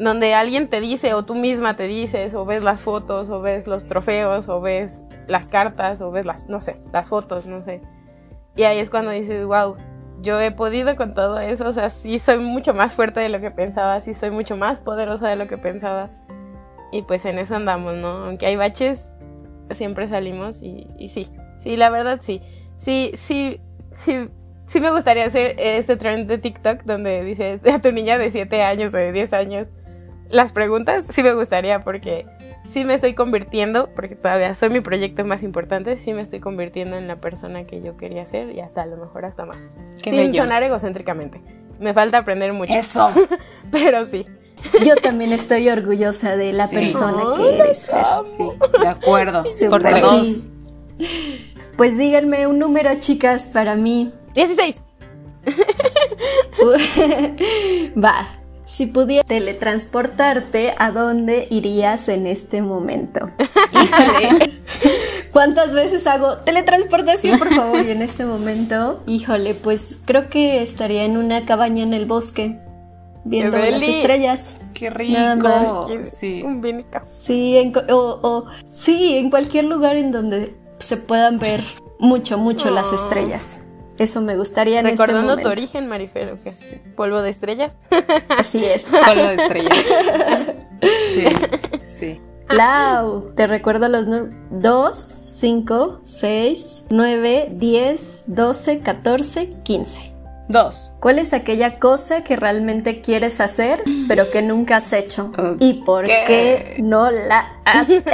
[0.00, 3.66] donde alguien te dice o tú misma te dices o ves las fotos o ves
[3.66, 4.94] los trofeos o ves
[5.28, 7.82] las cartas o ves las, no sé, las fotos, no sé.
[8.56, 9.76] Y ahí es cuando dices, wow,
[10.22, 13.40] yo he podido con todo eso, o sea, sí soy mucho más fuerte de lo
[13.40, 16.08] que pensaba, sí soy mucho más poderosa de lo que pensaba.
[16.92, 18.08] Y pues en eso andamos, ¿no?
[18.08, 19.10] Aunque hay baches,
[19.70, 22.40] siempre salimos y, sí, sí, la verdad sí.
[22.76, 23.60] Sí, sí,
[23.94, 24.30] sí,
[24.66, 28.62] sí me gustaría hacer ese trend de TikTok donde dices a tu niña de 7
[28.62, 29.68] años o de 10 años
[30.30, 32.26] las preguntas, sí me gustaría porque
[32.68, 36.96] sí me estoy convirtiendo, porque todavía soy mi proyecto más importante, sí me estoy convirtiendo
[36.96, 39.58] en la persona que yo quería ser y hasta a lo mejor hasta más.
[40.02, 40.42] Qué Sin bello.
[40.44, 41.40] sonar egocéntricamente.
[41.78, 42.72] Me falta aprender mucho.
[42.72, 43.10] Eso.
[43.72, 44.26] Pero sí.
[44.84, 46.76] Yo también estoy orgullosa de la Sí.
[46.76, 48.04] persona que eres, Fer.
[48.36, 48.46] Sí,
[48.80, 49.42] de acuerdo.
[49.42, 49.50] Por.
[49.50, 50.50] Sí.
[51.78, 54.12] Pues díganme un número, chicas, para mí.
[54.34, 54.76] 16.
[58.04, 58.26] Va.
[58.70, 63.28] Si pudieras teletransportarte, ¿a dónde irías en este momento?
[63.72, 64.52] Híjole.
[65.32, 67.84] ¿Cuántas veces hago teletransportación, por favor?
[67.84, 72.60] Y en este momento, híjole, pues creo que estaría en una cabaña en el bosque,
[73.24, 74.58] viendo ¡Qué las estrellas.
[74.72, 75.88] Qué Nada rico.
[75.92, 76.08] más.
[76.08, 76.40] Sí.
[76.44, 76.62] Un.
[77.02, 81.60] Sí, en, co- o, o- sí, en cualquier lugar en donde se puedan ver
[81.98, 82.94] mucho, mucho las Oh.
[82.96, 83.64] estrellas.
[84.00, 86.50] Eso me gustaría en Recordando este tu origen, Marifer, ¿o qué?
[86.96, 87.74] Polvo de estrellas.
[88.30, 88.84] Así es.
[89.06, 89.70] Polvo de estrella.
[91.12, 91.24] Sí.
[91.80, 92.20] Sí.
[92.48, 94.06] Lau, te recuerdo los
[94.50, 100.12] 2, 5, 6, 9, 10, 12, 14, 15.
[100.48, 100.92] Dos.
[100.98, 105.30] ¿Cuál es aquella cosa que realmente quieres hacer, pero que nunca has hecho?
[105.60, 108.06] ¿Y por qué no la has hecho?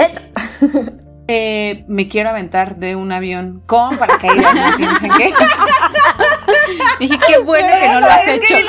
[1.28, 4.54] Eh, me quiero aventar de un avión con paracaídas.
[4.54, 4.76] ¿no?
[4.76, 5.32] ¿Piensan qué?
[7.00, 8.54] Dije, qué bueno que no lo has hecho.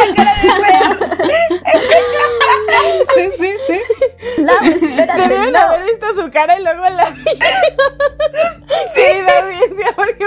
[3.15, 3.79] Sí, sí, sí.
[4.43, 5.59] Lau, espérate, Debieron no.
[5.59, 7.23] haber visto su cara y luego la vi.
[8.93, 10.25] Sí, la audiencia, porque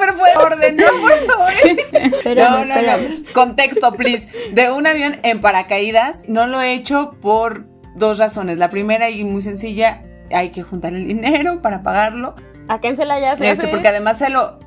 [0.00, 1.52] Pero fue orden, no por favor.
[1.92, 3.08] Espérame, No, no, espérame.
[3.26, 3.32] no.
[3.32, 4.28] Contexto, please.
[4.52, 8.58] De un avión en paracaídas, no lo he hecho por dos razones.
[8.58, 12.34] La primera y muy sencilla, hay que juntar el dinero para pagarlo.
[12.68, 13.70] acá en Celaya se Este, hace.
[13.70, 14.58] porque además se lo.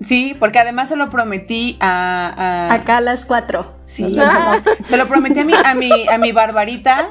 [0.00, 2.32] Sí, porque además se lo prometí a.
[2.70, 3.74] a- Acá a las 4.
[3.84, 4.16] Sí,
[4.86, 7.08] se lo prometí a mi, a mi, a mi barbarita.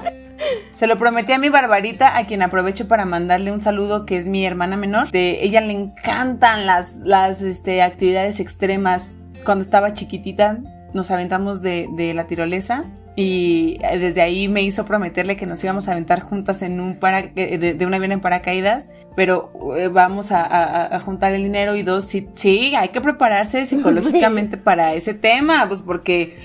[0.71, 4.27] Se lo prometí a mi barbarita, a quien aprovecho para mandarle un saludo, que es
[4.27, 5.11] mi hermana menor.
[5.11, 9.17] De ella le encantan las, las este, actividades extremas.
[9.43, 10.57] Cuando estaba chiquitita,
[10.93, 12.85] nos aventamos de, de la tirolesa.
[13.19, 17.23] Y desde ahí me hizo prometerle que nos íbamos a aventar juntas en un para,
[17.23, 18.91] de, de un avión en paracaídas.
[19.15, 23.01] Pero eh, vamos a, a- a juntar el dinero y dos, sí, sí, hay que
[23.01, 26.37] prepararse psicológicamente para ese tema, pues porque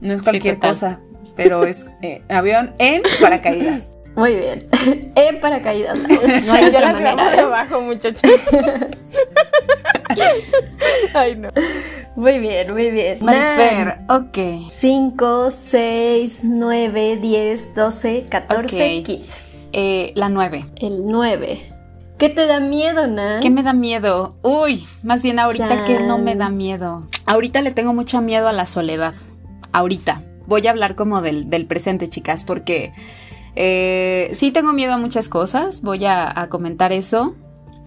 [0.00, 1.00] no es cualquier cosa,
[1.36, 3.95] pero es eh, avión en paracaídas.
[4.16, 4.66] Muy bien.
[5.14, 5.98] En paracaídas.
[6.46, 7.42] No hay otra manera.
[7.42, 8.22] abajo, muchachos.
[11.14, 11.48] Ay, no.
[12.14, 13.18] Muy bien, muy bien.
[13.20, 14.70] Marifer, ok.
[14.70, 19.06] 5, 6, 9, 10, 12, 14, Ok.
[19.06, 19.38] 15.
[19.72, 20.64] Eh, la 9.
[20.76, 21.72] El 9.
[22.18, 23.40] ¿Qué te da miedo, Nan?
[23.40, 24.36] ¿Qué me da miedo?
[24.42, 27.06] Uy, más bien ahorita que no me da miedo.
[27.26, 29.12] Ahorita le tengo mucho miedo a la soledad.
[29.72, 30.22] Ahorita.
[30.46, 32.92] Voy a hablar como del, del presente, chicas, porque
[33.56, 35.82] eh, sí tengo miedo a muchas cosas.
[35.82, 37.34] Voy a, comentar eso.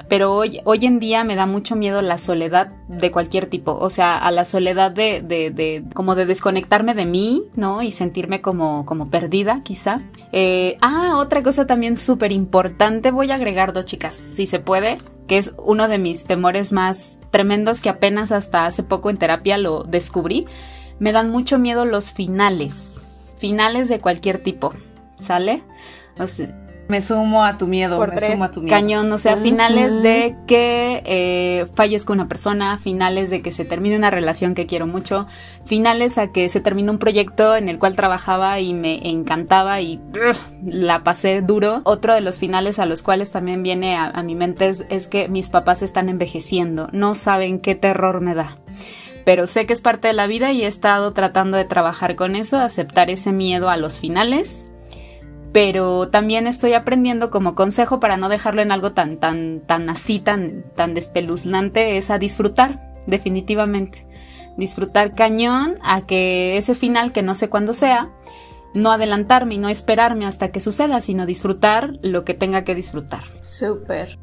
[0.09, 3.73] Pero hoy, en día me da mucho miedo la soledad de cualquier tipo.
[3.73, 7.83] O sea, a la soledad de como de desconectarme de mí, ¿no?
[7.83, 10.01] Y sentirme como, como perdida, quizá.
[10.31, 13.11] Eh, ah, otra cosa también súper importante.
[13.11, 14.97] Voy a agregar dos chicas, si se puede
[15.29, 19.59] que es uno de mis temores más tremendos que apenas hasta hace poco en terapia
[19.59, 20.47] lo descubrí.
[20.97, 23.29] Me dan mucho miedo los finales.
[23.37, 24.73] Finales de cualquier tipo.
[25.19, 25.63] ¿Sale?
[26.19, 26.47] O sea,
[26.87, 28.31] Me sumo a tu miedo, Por me tres.
[28.31, 28.75] sumo a tu miedo.
[28.75, 33.95] cañón, o sea, finales de que eh, fallezca una persona, finales de que se termine
[33.95, 35.27] una relación que quiero mucho,
[35.65, 40.01] finales a que se termine un proyecto en el cual trabajaba y me encantaba y
[40.65, 41.81] la pasé duro.
[41.83, 45.07] Otro de los finales a los cuales también viene a, a mi mente es, es
[45.07, 48.57] que mis papás están envejeciendo, no saben qué terror me da.
[49.25, 52.35] Pero sé que es parte de la vida y he estado tratando de trabajar con
[52.35, 54.65] eso, aceptar ese miedo a los finales
[55.51, 60.19] pero también estoy aprendiendo como consejo para no dejarlo en algo tan tan tan así
[60.19, 64.05] tan tan despeluznante es a disfrutar definitivamente
[64.57, 68.09] disfrutar cañón a que ese final que no sé cuándo sea
[68.73, 73.23] no adelantarme y no esperarme hasta que suceda sino disfrutar lo que tenga que disfrutar
[73.41, 74.19] Súper.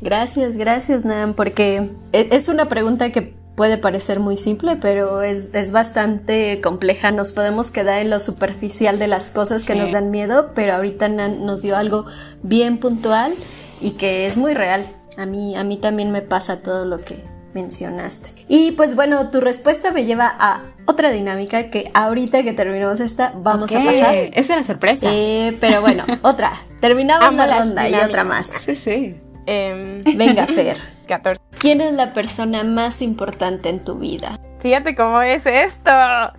[0.00, 5.54] Gracias, gracias, Nan, porque e- es una pregunta que puede parecer muy simple, pero es,
[5.54, 7.10] es bastante compleja.
[7.10, 9.78] Nos podemos quedar en lo superficial de las cosas que Sí.
[9.78, 12.06] nos dan miedo, pero ahorita nos dio algo
[12.42, 13.32] bien puntual
[13.80, 14.84] y que es muy real.
[15.18, 17.22] A mí, a mí también me pasa todo lo que,
[17.54, 18.30] mencionaste.
[18.48, 23.34] Y pues bueno, tu respuesta me lleva a otra dinámica que ahorita que terminamos esta
[23.36, 24.14] vamos a pasar.
[24.32, 25.08] Esa era sorpresa.
[25.12, 26.52] Eh, pero bueno, otra.
[26.80, 28.46] Terminamos Amo la ronda y otra más.
[28.46, 29.16] sí, sí.
[29.46, 30.78] Em, Venga, Fer.
[31.12, 31.42] 14.
[31.58, 34.38] ¿Quién es la persona más importante en tu vida?
[34.60, 35.90] Fíjate cómo es esto.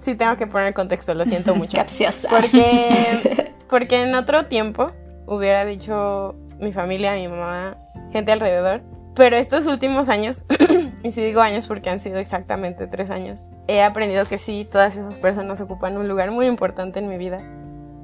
[0.01, 1.77] Sí, tengo que poner contexto, lo siento mucho.
[1.77, 2.29] Capciosa.
[2.29, 4.91] Porque, porque en otro tiempo
[5.27, 7.77] hubiera dicho mi familia, mi mamá,
[8.11, 8.81] gente alrededor.
[9.15, 10.45] Pero estos últimos años,
[11.03, 14.95] y si digo años porque han sido exactamente tres años, he aprendido que sí, todas
[14.95, 17.39] esas personas ocupan un lugar muy importante en mi vida.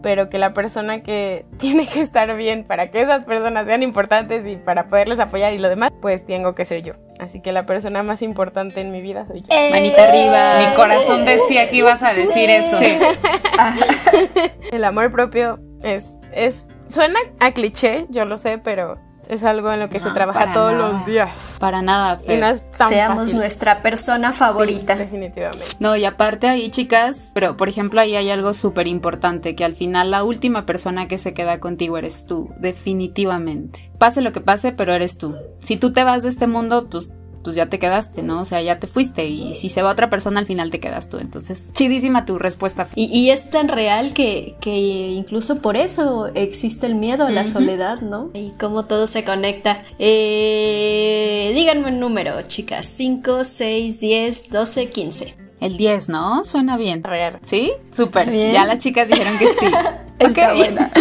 [0.01, 4.45] Pero que la persona que tiene que estar bien para que esas personas sean importantes
[4.45, 6.93] y para poderles apoyar y lo demás, pues tengo que ser yo.
[7.19, 9.47] Así que la persona más importante en mi vida soy yo.
[9.71, 10.69] Manita arriba.
[10.69, 12.77] Mi corazón decía que ibas a decir eso.
[14.71, 18.97] El amor propio es, es, suena a cliché, yo lo sé, pero
[19.29, 20.89] es algo en lo que se trabaja para todos nada.
[20.91, 21.29] los días.
[21.59, 23.37] Para nada, Y no es tan Seamos fácil.
[23.37, 24.93] nuestra persona favorita.
[24.95, 25.65] Sí, definitivamente.
[25.79, 29.75] No, y aparte ahí, chicas, pero por ejemplo ahí hay algo súper importante, que al
[29.75, 33.91] final la última persona que se queda contigo eres tú, definitivamente.
[33.97, 35.35] Pase lo que pase, pero eres tú.
[35.59, 37.11] Si tú te vas de este mundo, pues,
[37.49, 38.41] pues ya te quedaste, ¿no?
[38.41, 41.09] O sea, ya te fuiste y si se va otra persona, al final te quedas
[41.09, 41.17] tú.
[41.17, 42.87] Entonces, chidísima tu respuesta.
[42.95, 47.45] Y, y es tan real que, que incluso por eso existe el miedo a la
[47.45, 48.29] soledad, ¿no?
[48.33, 49.83] Y cómo todo se conecta.
[49.97, 52.85] Eh, díganme un número, chicas.
[52.85, 55.35] 5, 6, 10, 12, 15.
[55.61, 56.45] El 10, ¿no?
[56.45, 57.03] Suena bien.
[57.03, 57.39] Real.
[57.41, 57.71] ¿Sí?
[57.91, 58.29] Súper.
[58.29, 58.51] bien.
[58.51, 59.65] Ya las chicas dijeron que sí.
[60.19, 60.57] Está Ok.
[60.57, 60.91] buena.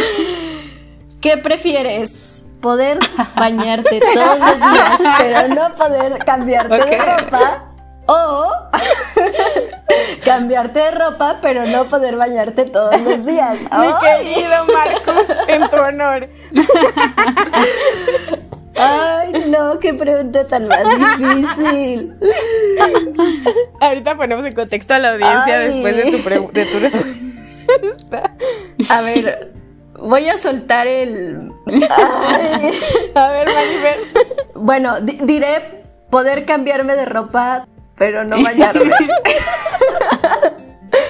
[1.21, 2.45] ¿Qué prefieres?
[2.61, 2.99] Poder
[3.37, 7.65] bañarte todos los días, pero no poder cambiarte de ropa.
[8.07, 8.53] O
[10.25, 13.61] cambiarte de ropa, pero no poder bañarte todos los días.
[13.61, 13.93] Mi ¡Ay!
[14.25, 16.29] querido Marcos, en tu honor.
[18.75, 20.85] Ay, no, qué pregunta tan más
[21.19, 22.17] difícil.
[23.81, 25.67] Ahorita ponemos en contexto a la audiencia Ay.
[25.67, 28.33] después de tu, de tu respuesta.
[28.91, 29.53] A ver,
[30.01, 31.53] voy a soltar el.
[31.67, 32.81] Ay.
[33.15, 34.01] A ver, Maribel.
[34.55, 38.93] Bueno, di- diré poder cambiarme de ropa, pero no bañarme.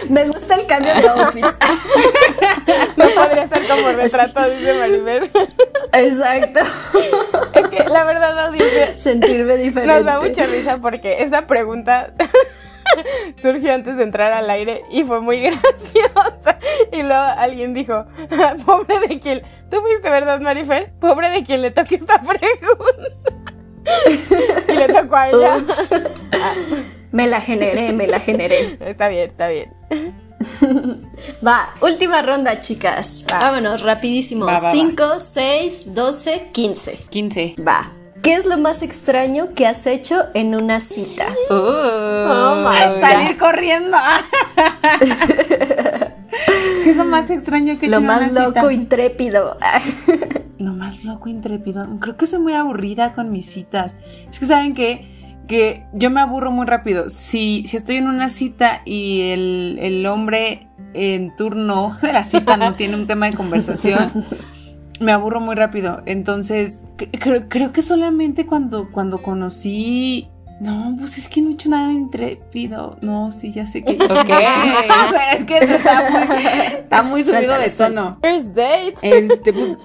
[0.08, 1.44] Me gusta el cambio de outfit.
[2.96, 5.30] No podría ser como retrato, dice Maribel.
[5.92, 6.60] Exacto.
[7.54, 9.94] Es que la verdad, audiencia, Sentirme diferente.
[9.94, 12.12] Nos da mucha risa porque esa pregunta
[13.42, 16.58] surgió antes de entrar al aire y fue muy graciosa.
[16.92, 20.92] Y luego alguien dijo, "Ah, pobre de quien, tú fuiste, ¿verdad, Marifer?
[21.00, 23.52] Pobre de quien le toque esta pregunta.
[24.68, 25.56] y le tocó a ella.
[25.56, 25.90] Ups.
[27.12, 28.76] Me la generé, me la generé.
[28.80, 29.72] Está bien, está bien.
[31.44, 33.24] Va, última ronda, chicas.
[33.32, 33.38] Va.
[33.40, 34.44] Vámonos, rapidísimo.
[34.46, 34.70] Va, va.
[34.70, 36.98] 5, 6, 12, 15.
[37.10, 37.54] 15.
[37.66, 37.90] Va.
[38.22, 41.26] ¿Qué es lo más extraño que has hecho en una cita?
[41.50, 43.96] Oh my Salir corriendo.
[46.84, 48.60] ¿Qué es lo más extraño que he Lo hecho en más una cita?
[48.62, 49.56] loco, intrépido.
[50.58, 51.86] Lo más loco, intrépido.
[52.00, 53.94] Creo que soy muy aburrida con mis citas.
[54.28, 57.08] Es que saben que, que yo me aburro muy rápido.
[57.10, 62.56] Si, si estoy en una cita y el, el hombre en turno de la cita
[62.56, 64.12] no tiene un tema de conversación,
[65.00, 66.02] me aburro muy rápido.
[66.06, 70.28] Entonces, cre- creo, creo que solamente cuando, cuando conocí.
[70.60, 72.96] No, pues es que no he hecho nada de intrépido.
[73.00, 73.92] No, sí, ya sé que.
[73.94, 73.98] Ok.
[74.26, 78.18] Pero es que está muy, está muy subido Suéltale, de tono.
[78.22, 78.94] First date.
[79.02, 79.76] Este, pues,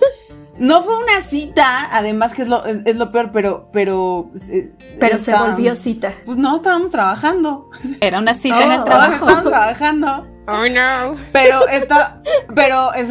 [0.57, 4.31] no fue una cita, además que es lo, es, es lo peor, pero, pero.
[4.49, 6.11] eh, Pero se volvió cita.
[6.25, 7.69] Pues no, estábamos trabajando.
[8.01, 9.13] Era una cita en el trabajo.
[9.13, 10.27] estábamos trabajando.
[10.47, 11.15] Oh no.
[11.31, 12.21] Pero está,
[12.53, 13.09] pero es,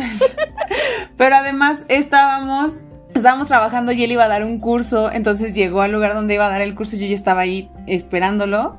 [1.17, 2.81] pero además estábamos,
[3.15, 6.47] estábamos trabajando y él iba a dar un curso, entonces llegó al lugar donde iba
[6.47, 8.79] a dar el curso, yo ya estaba ahí esperándolo,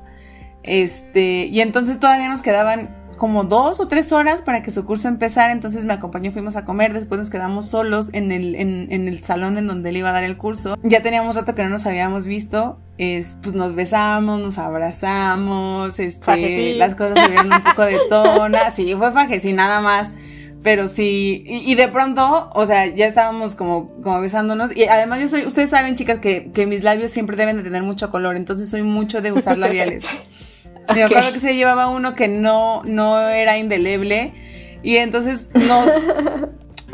[0.62, 5.08] este, y entonces todavía nos quedaban como dos o tres horas para que su curso
[5.08, 9.08] empezara, entonces me acompañó, fuimos a comer, después nos quedamos solos en el, en, en
[9.08, 11.70] el salón en donde él iba a dar el curso, ya teníamos rato que no
[11.70, 17.64] nos habíamos visto, es, pues nos besamos, nos abrazamos, este, las cosas se vieron un
[17.64, 20.14] poco de tona, sí, fue fajecín nada más,
[20.62, 24.76] pero sí, y, y de pronto, o sea, ya estábamos como, como besándonos.
[24.76, 27.84] Y además yo soy, ustedes saben, chicas, que, que mis labios siempre deben de tener
[27.84, 30.04] mucho color, entonces soy mucho de usar labiales.
[30.96, 31.12] Me Ok.
[31.12, 34.34] acuerdo que se llevaba uno que no, no era indeleble.
[34.84, 35.88] Y entonces nos.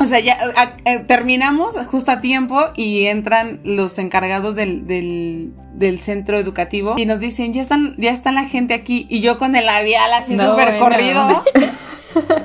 [0.00, 5.52] O sea, ya a- a- terminamos justo a tiempo y entran los encargados del, del,
[5.74, 9.06] del centro educativo y nos dicen, ya están, ya está la gente aquí.
[9.10, 11.44] Y yo con el labial así No, súper corrido.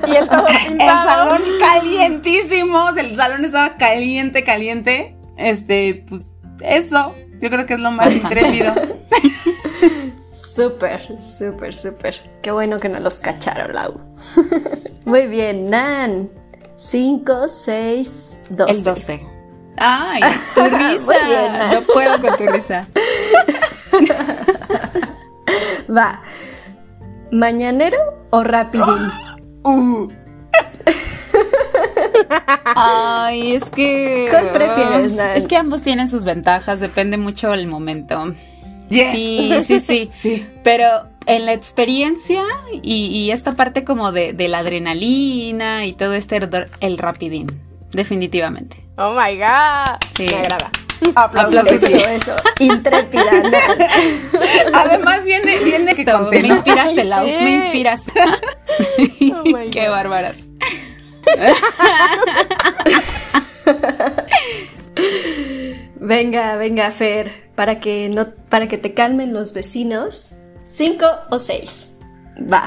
[0.06, 2.84] Y el todo El salón calientísimo.
[2.84, 5.16] o sea, El salón estaba caliente, caliente.
[5.36, 6.30] Este, pues,
[6.60, 7.14] eso.
[7.40, 8.72] Yo creo que es lo más intrépido.
[10.30, 12.20] Súper, súper, súper.
[12.42, 14.00] Qué bueno que no los cacharon, Lau.
[15.04, 16.30] Muy bien, Nan.
[16.76, 18.70] 5, 6, 12.
[18.70, 19.26] El 12.
[19.78, 20.22] ¡Ay!
[20.54, 21.72] Tu risa.
[21.72, 22.88] no puedo con tu risa.
[25.94, 26.22] Va.
[27.30, 27.98] ¿Mañanero
[28.30, 29.10] o rapidín?
[29.68, 30.06] Uh.
[32.76, 34.28] Ay, es que.
[34.30, 35.36] ¿Cuál prefieres, Nan?
[35.36, 38.32] Es que ambos tienen sus ventajas, depende mucho del momento.
[38.90, 40.46] Sí, sí, sí, Sí.
[40.62, 40.86] Pero
[41.26, 42.42] en la experiencia
[42.82, 47.46] y, y esta parte como de, de la adrenalina y todo este ardor, el rapidín,
[47.92, 48.76] definitivamente.
[48.96, 49.98] Oh my god.
[50.16, 50.26] Sí.
[50.28, 50.70] Me agrada.
[51.14, 51.82] Aplausos.
[51.82, 52.32] Eso, eso.
[52.60, 53.22] Intrépida.
[54.72, 57.32] Además viene, viene que Esto, me inspiraste, Lau, Sí.
[57.42, 58.12] me inspiraste.
[59.34, 59.90] Oh my Qué God.
[59.92, 60.48] bárbaras.
[65.96, 70.34] Venga, venga, Fer, para que no, para que te calmen los vecinos.
[70.66, 71.98] ¿Cinco o seis?
[72.52, 72.64] Va.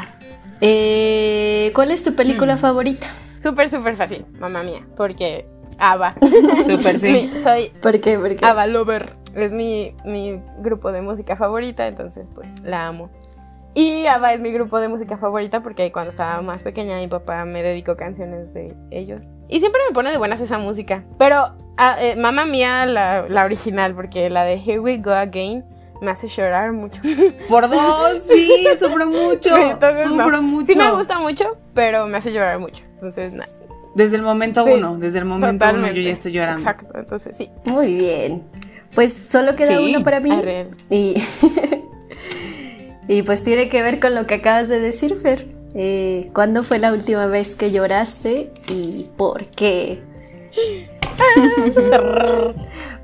[0.62, 3.08] Eh, ¿Cuál es tu película favorita?
[3.42, 4.86] Súper, súper fácil, mamá mía.
[4.98, 5.46] Porque
[5.78, 6.16] Ava.
[6.66, 7.30] Súper, sí.
[7.34, 8.18] Mi- soy ¿Por qué?
[8.18, 9.16] Porque Ava Lover.
[9.36, 13.10] Es mi, mi grupo de música favorita, entonces pues la amo.
[13.76, 17.46] Y Ava es mi grupo de música favorita porque cuando estaba más pequeña mi papá
[17.46, 19.22] me dedicó canciones de ellos.
[19.48, 21.04] Y siempre me pone de buenas esa música.
[21.18, 25.64] Pero ah, eh, mamá mía, la, la original, porque la de Here We Go Again
[26.02, 27.02] me hace llorar mucho.
[27.50, 29.56] Por dos, sí, sufro mucho.
[29.58, 30.24] Entonces, no.
[30.24, 30.72] sufro mucho.
[30.72, 32.84] Sí me gusta mucho, pero me hace llorar mucho.
[32.96, 33.52] Entonces, nada.
[33.96, 36.62] Desde el momento Sí, uno, desde el momento uno yo ya estoy llorando.
[36.62, 37.50] Exacto, entonces sí.
[37.66, 38.44] Muy bien.
[38.96, 40.32] Pues solo queda Sí, uno para mí.
[40.90, 41.16] Y,
[43.08, 45.46] y pues tiene que ver con lo que acabas de decir, Fer.
[45.76, 50.02] Eh, ¿Cuándo fue la última vez que lloraste y por qué?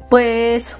[0.09, 0.77] Pues,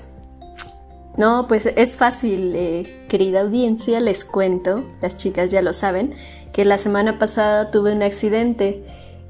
[1.18, 6.13] no, pues es fácil, eh, querida audiencia, les cuento, las chicas ya lo saben,
[6.51, 8.84] que la semana pasada tuve un accidente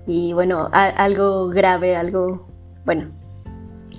[0.07, 2.47] y bueno, algo grave, algo,
[2.85, 3.11] bueno,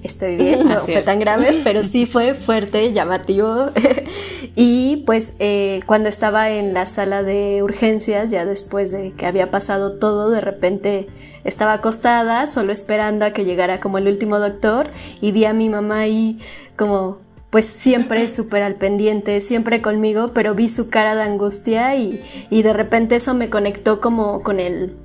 [0.03, 1.05] estoy bien, no Así fue es.
[1.05, 3.71] tan grave, pero sí fue fuerte, llamativo.
[4.57, 9.51] y pues eh, cuando estaba en la sala de urgencias, ya después de que había
[9.51, 11.09] pasado todo, de repente
[11.45, 15.69] estaba acostada, solo esperando a que llegara como el último doctor y vi a mi
[15.69, 16.39] mamá ahí
[16.77, 22.23] como pues siempre súper al pendiente, siempre conmigo, pero vi su cara de angustia y,
[22.51, 24.97] y de repente eso me conectó como con el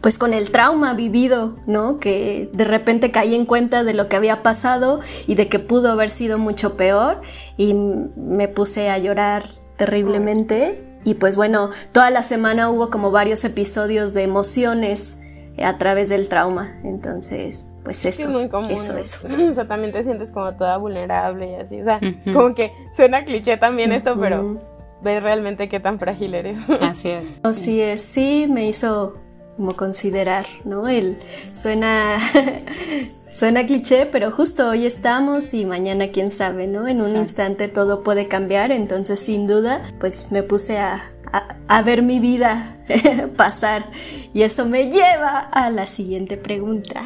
[0.00, 1.98] pues con el trauma vivido, ¿no?
[1.98, 5.90] Que de repente caí en cuenta de lo que había pasado y de que pudo
[5.90, 7.20] haber sido mucho peor
[7.56, 11.00] y me puse a llorar terriblemente.
[11.04, 15.18] Y pues bueno, toda la semana hubo como varios episodios de emociones
[15.62, 18.70] a través del trauma, entonces pues Sí, eso, es muy común.
[18.70, 18.98] eso, ¿no?
[18.98, 19.26] eso.
[19.48, 21.80] O sea, también te sientes como toda vulnerable y así.
[21.80, 22.00] O sea,
[22.34, 24.60] como que suena cliché también esto, pero
[25.00, 26.58] ves realmente qué tan frágil eres.
[26.82, 27.40] Así es.
[27.44, 29.16] Así es, sí, me hizo
[29.56, 30.86] como considerar, ¿no?
[30.86, 31.16] El
[31.52, 32.18] suena
[33.30, 36.88] suena cliché, pero justo hoy estamos y mañana quién sabe, ¿no?
[36.88, 37.20] En un Exacto.
[37.22, 41.00] instante todo puede cambiar, entonces sin duda, pues me puse a,
[41.32, 42.76] a- a ver mi vida
[43.36, 43.90] pasar
[44.34, 47.02] y eso me lleva a la siguiente pregunta.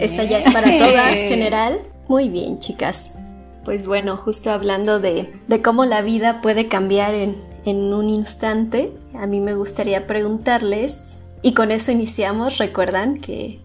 [0.00, 1.78] Esta ya es para todas, general.
[2.08, 3.18] Muy bien, chicas.
[3.64, 8.92] Pues bueno, justo hablando de, de cómo la vida puede cambiar en, en un instante,
[9.14, 13.60] a mí me gustaría preguntarles, y con eso iniciamos, recuerdan que,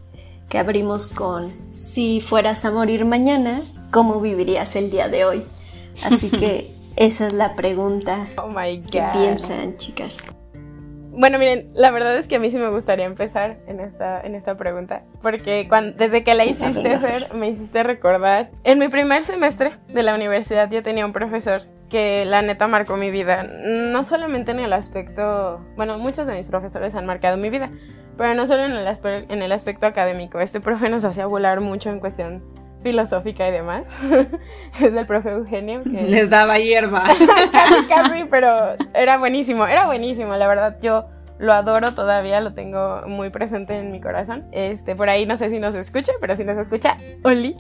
[0.50, 3.60] que abrimos con, si fueras a morir mañana,
[3.92, 5.42] ¿cómo vivirías el día de hoy?
[6.04, 8.26] Así que esa es la pregunta.
[8.38, 9.12] Oh my ¿Qué god.
[9.14, 10.22] piensan, chicas?
[11.20, 14.36] Bueno, miren, la verdad es que a mí sí me gustaría empezar en esta, en
[14.36, 15.02] esta pregunta.
[15.24, 18.52] Porque cuan- desde que la hiciste, Fer, me hiciste recordar.
[18.64, 22.98] En mi primer semestre de la universidad yo tenía un profesor que la neta marcó
[22.98, 23.44] mi vida.
[23.44, 25.60] No solamente en el aspecto...
[25.76, 27.72] Bueno, muchos de mis profesores han marcado mi vida.
[28.16, 28.88] Pero no solo en el,
[29.30, 30.40] en el aspecto académico.
[30.40, 32.44] Este profe nos hacía volar mucho en cuestión
[32.88, 33.84] filosófica y demás.
[34.80, 35.82] es el profe Eugenio.
[35.88, 37.04] Que Les daba hierba.
[37.52, 41.06] casi, casi, pero era buenísimo, era buenísimo, la verdad, yo
[41.40, 44.48] lo adoro todavía, lo tengo muy presente en mi corazón.
[44.52, 47.56] Este, por ahí no sé si nos escucha, pero si nos escucha, Oli.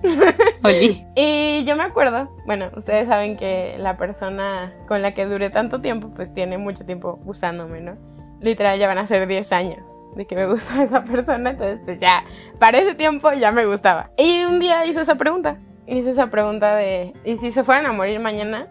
[0.64, 1.06] Oli.
[1.16, 5.80] Y yo me acuerdo, bueno, ustedes saben que la persona con la que duré tanto
[5.80, 7.98] tiempo, pues tiene mucho tiempo gustándome, ¿no?
[8.42, 12.00] Literal, ya van a ser 10 años de que me gusta esa persona, entonces pues
[12.00, 12.24] ya,
[12.60, 14.10] para ese tiempo ya me gustaba.
[14.18, 17.94] Y un día hizo esa pregunta, hizo esa pregunta de, ¿y si se fueran a
[17.94, 18.68] morir mañana,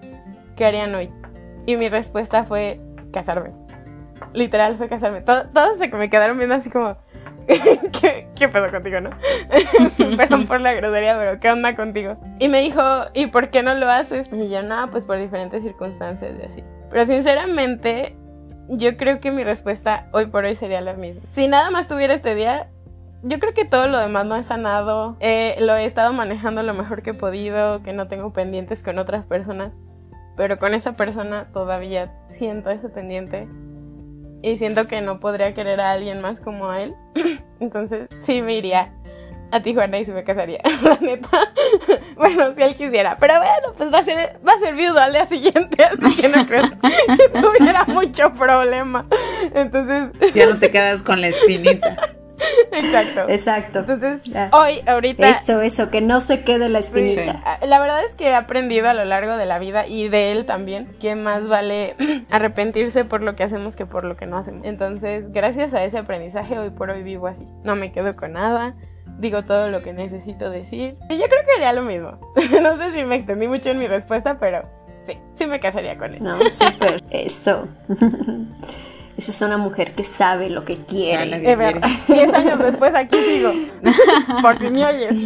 [0.57, 1.11] qué harían hoy?
[1.64, 2.80] Y mi respuesta fue
[3.12, 3.51] casarme.
[4.32, 5.20] Literal fue casarme.
[5.22, 6.97] Todo- todos se me quedaron viendo así como,
[7.47, 9.11] ¿qué, qué pedo contigo, no?
[10.16, 12.14] Perdón por la grosería, pero ¿qué onda contigo?
[12.38, 12.82] Y me dijo,
[13.14, 14.28] ¿y por qué no lo haces?
[14.32, 16.64] Y yo, no, pues por diferentes circunstancias y así.
[16.90, 18.16] Pero sinceramente,
[18.68, 21.22] yo creo que mi respuesta hoy por hoy sería la misma.
[21.26, 22.68] Si nada más tuviera este día,
[23.22, 25.16] yo creo que todo lo demás no he sanado.
[25.20, 28.98] Eh, lo he estado manejando lo mejor que he podido, que no tengo pendientes con
[28.98, 29.72] otras personas.
[30.36, 33.48] Pero con esa persona todavía siento ese pendiente.
[34.42, 36.94] Y siento que no podría querer a alguien más como a él.
[37.60, 38.92] Entonces sí me iría
[39.51, 41.28] a Tijuana y se me casaría, la neta.
[42.16, 43.18] Bueno, si él quisiera.
[43.20, 46.28] Pero bueno, pues va a ser, va a ser viudo al día siguiente, así que
[46.30, 49.05] no creo que tuviera mucho problema.
[49.55, 50.11] Entonces.
[50.34, 51.97] Ya no te quedas con la espinita.
[52.72, 53.28] Exacto.
[53.28, 53.78] Exacto.
[53.80, 54.49] Entonces, Ya.
[54.53, 55.28] hoy, ahorita.
[55.28, 57.59] Eso, eso, que no se quede la Sí, espinita.
[57.66, 60.47] La verdad es que he aprendido a lo largo de la vida y de él
[60.47, 61.97] también que más vale
[62.30, 64.64] arrepentirse por lo que hacemos que por lo que no hacemos.
[64.66, 67.47] Entonces, gracias a ese aprendizaje, hoy por hoy vivo así.
[67.64, 68.74] No me quedo con nada,
[69.18, 70.96] digo todo lo que necesito decir.
[71.08, 72.18] Y yo creo que haría lo mismo.
[72.62, 74.62] no sé si me extendí mucho en mi respuesta, pero
[75.06, 76.22] sí, sí me casaría con él.
[76.22, 77.02] No, súper.
[77.10, 77.68] Esto.
[79.16, 81.40] Esa es una mujer que sabe lo que quiere.
[81.40, 81.88] que Es verdad.
[82.08, 83.50] Diez años después aquí sigo.
[84.42, 85.16] Por si me oyes.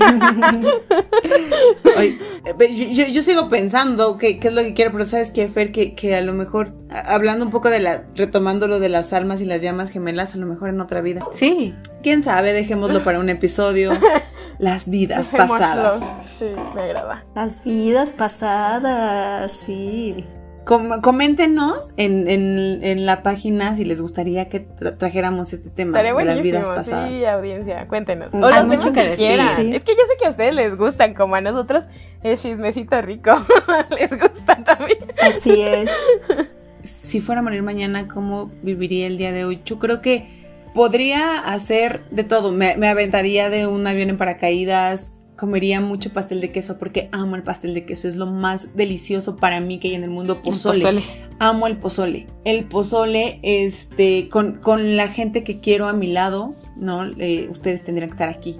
[1.96, 5.30] Oye, eh, yo, yo- yo sigo pensando qué qué es lo que quiero, pero sabes
[5.30, 8.88] que Fer, que, que a lo mejor, hablando un poco de la, retomando lo de
[8.88, 11.26] las almas y las llamas gemelas, a lo mejor en otra vida.
[11.32, 13.90] Sí, Quién sabe, dejémoslo para un episodio.
[14.58, 15.58] Las vidas Dejémoslo.
[15.58, 16.06] pasadas.
[16.38, 17.24] Sí, me agrada.
[17.34, 20.24] Las vidas pasadas, sí.
[20.70, 26.00] Com- coméntenos en, en, en la página si les gustaría que tra- trajéramos este tema
[26.00, 27.10] de las vidas pasadas.
[27.10, 28.32] sí, audiencia, cuéntenos.
[28.32, 29.24] Hay O los mucho que sí.
[29.26, 31.86] Es que yo sé que a ustedes les gustan, como a nosotros
[32.22, 33.32] el chismecito rico
[33.98, 34.98] les gusta también.
[35.20, 35.90] Así es.
[36.84, 39.62] si fuera a morir mañana, ¿cómo viviría el día de hoy?
[39.64, 40.28] Yo creo que
[40.72, 42.52] podría hacer de todo.
[42.52, 47.34] Me, me aventaría de un avión en paracaídas, comería mucho pastel de queso porque amo
[47.34, 48.06] el pastel de queso.
[48.06, 50.42] Es lo más delicioso para mí que hay en el mundo.
[50.42, 50.80] Pozole.
[50.80, 51.02] pozole.
[51.38, 52.26] Amo el pozole.
[52.44, 57.04] El pozole, este, con, con la gente que quiero a mi lado, ¿no?
[57.16, 58.58] Eh, ustedes tendrían que estar aquí.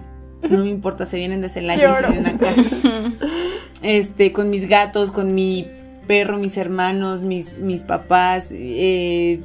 [0.49, 2.55] No me importa, se vienen de Celaya y se vienen acá
[3.83, 5.69] este, con mis gatos, con mi
[6.07, 9.41] perro, mis hermanos, mis, mis papás, eh,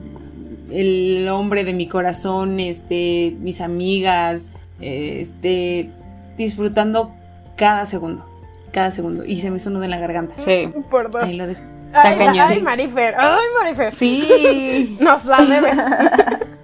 [0.72, 5.90] el hombre de mi corazón, este, mis amigas, eh, este,
[6.38, 7.14] disfrutando
[7.56, 8.26] cada segundo,
[8.72, 9.26] cada segundo.
[9.26, 10.36] Y se me hizo un nudo en la garganta.
[10.38, 10.72] Sí.
[10.90, 11.24] Por dos.
[11.24, 11.62] Ahí lo dejo.
[11.94, 12.46] Ay, cañón.
[12.50, 13.94] ay, Marifer, ay, Marifer.
[13.94, 14.98] Sí.
[15.02, 15.78] Nos la debes.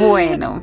[0.00, 0.60] Bueno,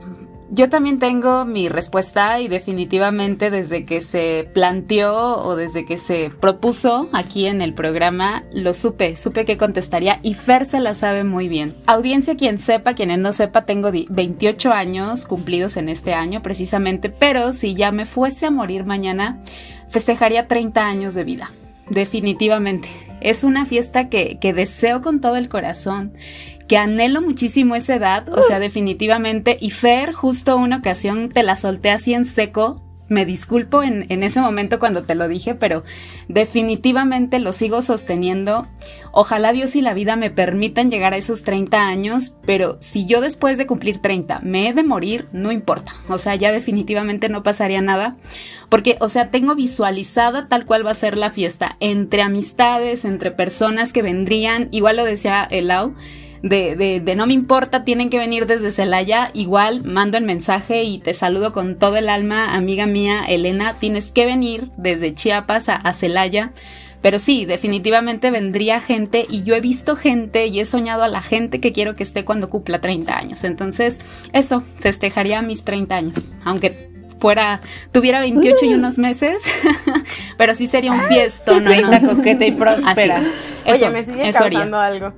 [0.52, 6.32] yo también tengo mi respuesta y definitivamente desde que se planteó o desde que se
[6.40, 11.24] propuso aquí en el programa, lo supe, supe que contestaría y Fer se la sabe
[11.24, 11.76] muy bien.
[11.86, 17.10] Audiencia, quien sepa, quienes no sepa, tengo di- 28 años cumplidos en este año precisamente,
[17.10, 19.40] pero si ya me fuese a morir mañana,
[19.88, 21.52] festejaría 30 años de vida.
[21.90, 22.88] Definitivamente.
[23.22, 26.14] Es una fiesta que, que deseo con todo el corazón,
[26.70, 29.58] que anhelo muchísimo esa edad, o sea, definitivamente.
[29.60, 32.80] Y Fer, justo una ocasión te la solté así en seco.
[33.10, 35.84] Me disculpo en, en ese momento cuando te lo dije, pero
[36.28, 38.68] definitivamente lo sigo sosteniendo.
[39.12, 43.20] Ojalá Dios y la vida me permitan llegar a esos 30 años, pero si yo
[43.20, 45.92] después de cumplir 30 me he de morir, no importa.
[46.08, 48.16] O sea, ya definitivamente no pasaría nada.
[48.70, 53.32] Porque, o sea, tengo visualizada tal cual va a ser la fiesta, entre amistades, entre
[53.32, 55.96] personas que vendrían, igual lo decía Elau,
[56.42, 60.84] de, de, de no me importa, tienen que venir desde Celaya, igual mando el mensaje
[60.84, 65.70] y te saludo con todo el alma, amiga mía, Elena, tienes que venir desde Chiapas
[65.70, 66.52] a, a Celaya.
[67.02, 71.22] Pero sí, definitivamente vendría gente y yo he visto gente y he soñado a la
[71.22, 73.44] gente que quiero que esté cuando cumpla 30 años.
[73.46, 74.02] Entonces,
[74.34, 77.62] eso, festejaría mis 30 años, aunque fuera,
[77.94, 79.42] tuviera 28 y unos meses,
[80.38, 81.70] pero sí sería un fiesto, ¿no?
[81.70, 82.16] 30 no.
[82.18, 83.18] coqueta y Así próspera.
[83.18, 83.28] es.
[83.66, 84.60] Eso, Oye, me sigue eso haría.
[84.60, 85.14] causando algo.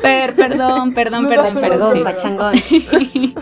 [0.00, 1.54] Per- perdón, perdón, No perdón.
[1.56, 2.02] Perdón, sí.
[2.02, 2.54] pachangón.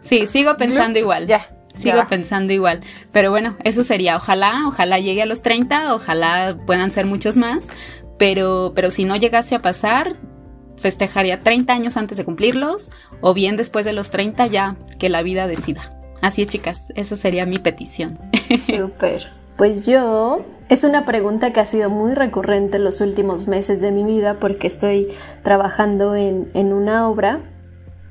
[0.00, 1.26] Sí, sigo pensando igual.
[1.26, 1.46] Ya.
[1.74, 2.80] Sigo ya pensando igual.
[3.10, 4.16] Pero bueno, eso sería.
[4.16, 7.68] Ojalá, ojalá llegue a los 30, ojalá puedan ser muchos más.
[8.18, 10.14] Pero, pero si no llegase a pasar,
[10.76, 12.90] festejaría 30 años antes de cumplirlos.
[13.22, 15.90] O bien después de los 30 ya que la vida decida.
[16.20, 16.92] Así es, chicas.
[16.96, 18.18] Esa sería mi petición.
[18.58, 19.32] Súper.
[19.56, 23.92] Pues yo, es una pregunta que ha sido muy recurrente en los últimos meses de
[23.92, 27.38] mi vida porque estoy trabajando en, en una obra.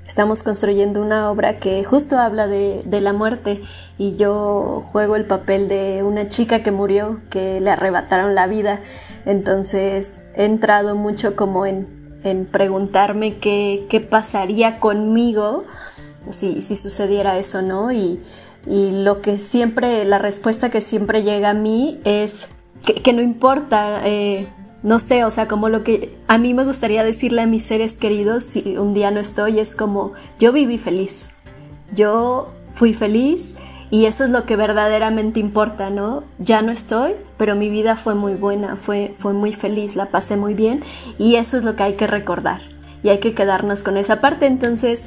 [0.08, 3.62] Estamos construyendo una obra que justo habla de, de la muerte
[3.98, 8.80] y yo juego el papel de una chica que murió, que le arrebataron la vida.
[9.26, 15.66] Entonces he entrado mucho como en, en preguntarme qué, qué pasaría conmigo
[16.30, 17.92] si, si sucediera eso, ¿no?
[17.92, 18.22] Y,
[18.66, 22.48] y lo que siempre, la respuesta que siempre llega a mí es
[22.82, 24.48] que, no importa eh,
[24.84, 27.98] no sé, o sea, como lo que a mí me gustaría decirle a mis seres
[27.98, 31.32] queridos si un día no estoy es como yo viví feliz,
[31.96, 33.56] yo fui feliz
[33.90, 36.24] y eso es lo que verdaderamente importa, ¿no?
[36.40, 40.36] Ya no estoy, pero mi vida fue muy buena, fue, fue muy feliz, la pasé
[40.36, 40.84] muy bien
[41.18, 42.62] y eso es lo que hay que recordar
[43.04, 44.48] y hay que quedarnos con esa parte.
[44.48, 45.06] Entonces,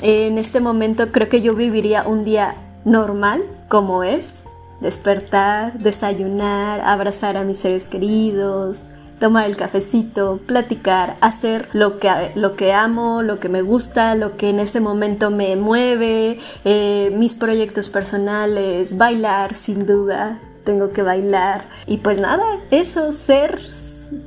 [0.00, 4.42] en este momento creo que yo viviría un día normal como es,
[4.80, 12.56] despertar, desayunar, abrazar a mis seres queridos, tomar el cafecito, platicar, hacer lo que, lo
[12.56, 17.36] que amo, lo que me gusta, lo que en ese momento me mueve, eh, mis
[17.36, 20.40] proyectos personales, bailar sin duda,
[20.70, 21.64] tengo que bailar.
[21.88, 23.60] Y pues nada, eso, ser,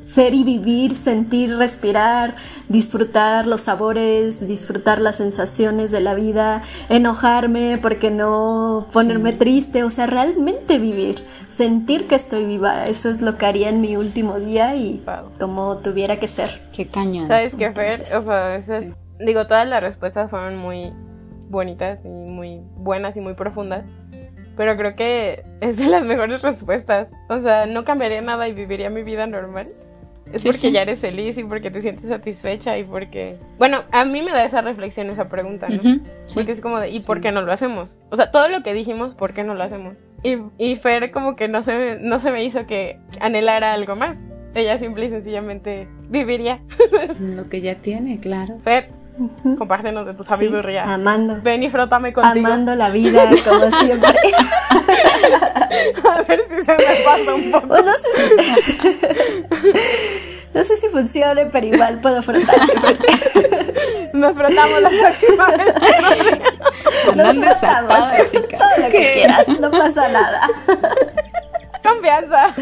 [0.03, 2.35] ser y vivir, sentir, respirar,
[2.67, 9.89] disfrutar los sabores, disfrutar las sensaciones de la vida, enojarme, porque no ponerme triste, o
[9.89, 14.37] sea, realmente vivir, sentir que estoy viva, eso es lo que haría en mi último
[14.37, 15.01] día y
[15.39, 16.61] como tuviera que ser.
[16.75, 17.29] Qué cañón.
[17.29, 18.01] ¿Sabes qué, Fer?
[18.17, 18.59] O sea,
[19.19, 20.91] digo, todas las respuestas fueron muy
[21.47, 23.85] bonitas y muy buenas y muy profundas.
[24.55, 27.07] Pero creo que es de las mejores respuestas.
[27.29, 29.67] O sea, no cambiaría nada y viviría mi vida normal.
[30.31, 33.37] Es porque ya eres feliz y porque te sientes satisfecha y porque...
[33.57, 35.99] Bueno, a mí me da esa reflexión, esa pregunta, ¿no?
[36.33, 37.97] Porque es como de, ¿y por qué no lo hacemos?
[38.09, 39.95] O sea, todo lo que dijimos, ¿por qué no lo hacemos?
[40.23, 44.17] Y, y Fer como que no se, no se me hizo que anhelara algo más.
[44.55, 46.61] Ella simple y sencillamente viviría.
[47.19, 48.59] lo que ya tiene, claro.
[48.63, 48.89] Fer,
[49.57, 50.83] Compártenos de tu sabiduría.
[50.83, 51.39] amando.
[51.41, 52.47] Ven y frótame contigo.
[52.47, 54.13] Amando la vida, como siempre.
[56.09, 57.67] A ver si se me pasa un poco.
[57.67, 58.23] no, sé si...
[60.53, 62.55] no sé si funcione, pero igual puedo frotar.
[64.13, 65.73] Nos frotamos la próxima vez.
[67.15, 68.31] Nos frotamos.
[68.31, 68.61] chicas.
[68.77, 70.49] lo que quieras, no pasa nada.
[71.83, 72.53] Confianza.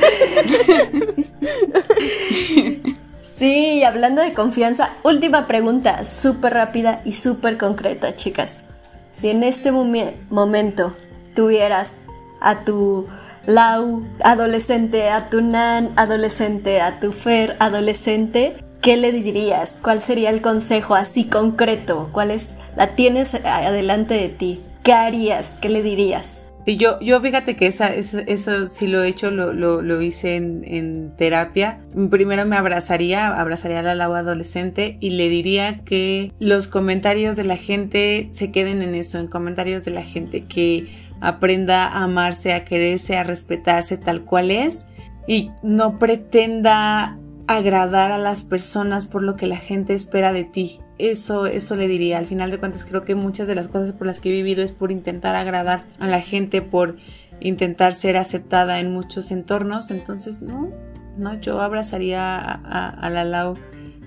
[3.41, 8.63] Sí, hablando de confianza, última pregunta, súper rápida y súper concreta, chicas.
[9.09, 10.95] Si en este momento
[11.33, 12.01] tuvieras
[12.39, 13.07] a tu
[13.47, 19.79] Lau adolescente, a tu Nan adolescente, a tu Fer adolescente, ¿qué le dirías?
[19.81, 22.09] ¿Cuál sería el consejo así concreto?
[22.11, 22.57] ¿Cuál es?
[22.75, 24.61] La tienes adelante de ti.
[24.83, 25.57] ¿Qué harías?
[25.59, 26.45] ¿Qué le dirías?
[26.65, 30.35] Sí, yo, yo fíjate que esa, eso, eso sí lo he hecho, lo, lo, hice
[30.35, 31.81] en, en, terapia.
[32.11, 37.45] Primero me abrazaría, abrazaría a la Lau adolescente y le diría que los comentarios de
[37.45, 40.87] la gente se queden en eso, en comentarios de la gente, que
[41.19, 44.87] aprenda a amarse, a quererse, a respetarse tal cual es
[45.27, 50.79] y no pretenda agradar a las personas por lo que la gente espera de ti
[51.09, 52.17] eso, eso le diría.
[52.17, 54.63] Al final de cuentas creo que muchas de las cosas por las que he vivido
[54.63, 56.97] es por intentar agradar a la gente, por
[57.39, 59.91] intentar ser aceptada en muchos entornos.
[59.91, 60.69] Entonces, no,
[61.17, 63.55] no, yo abrazaría a, a, la Lau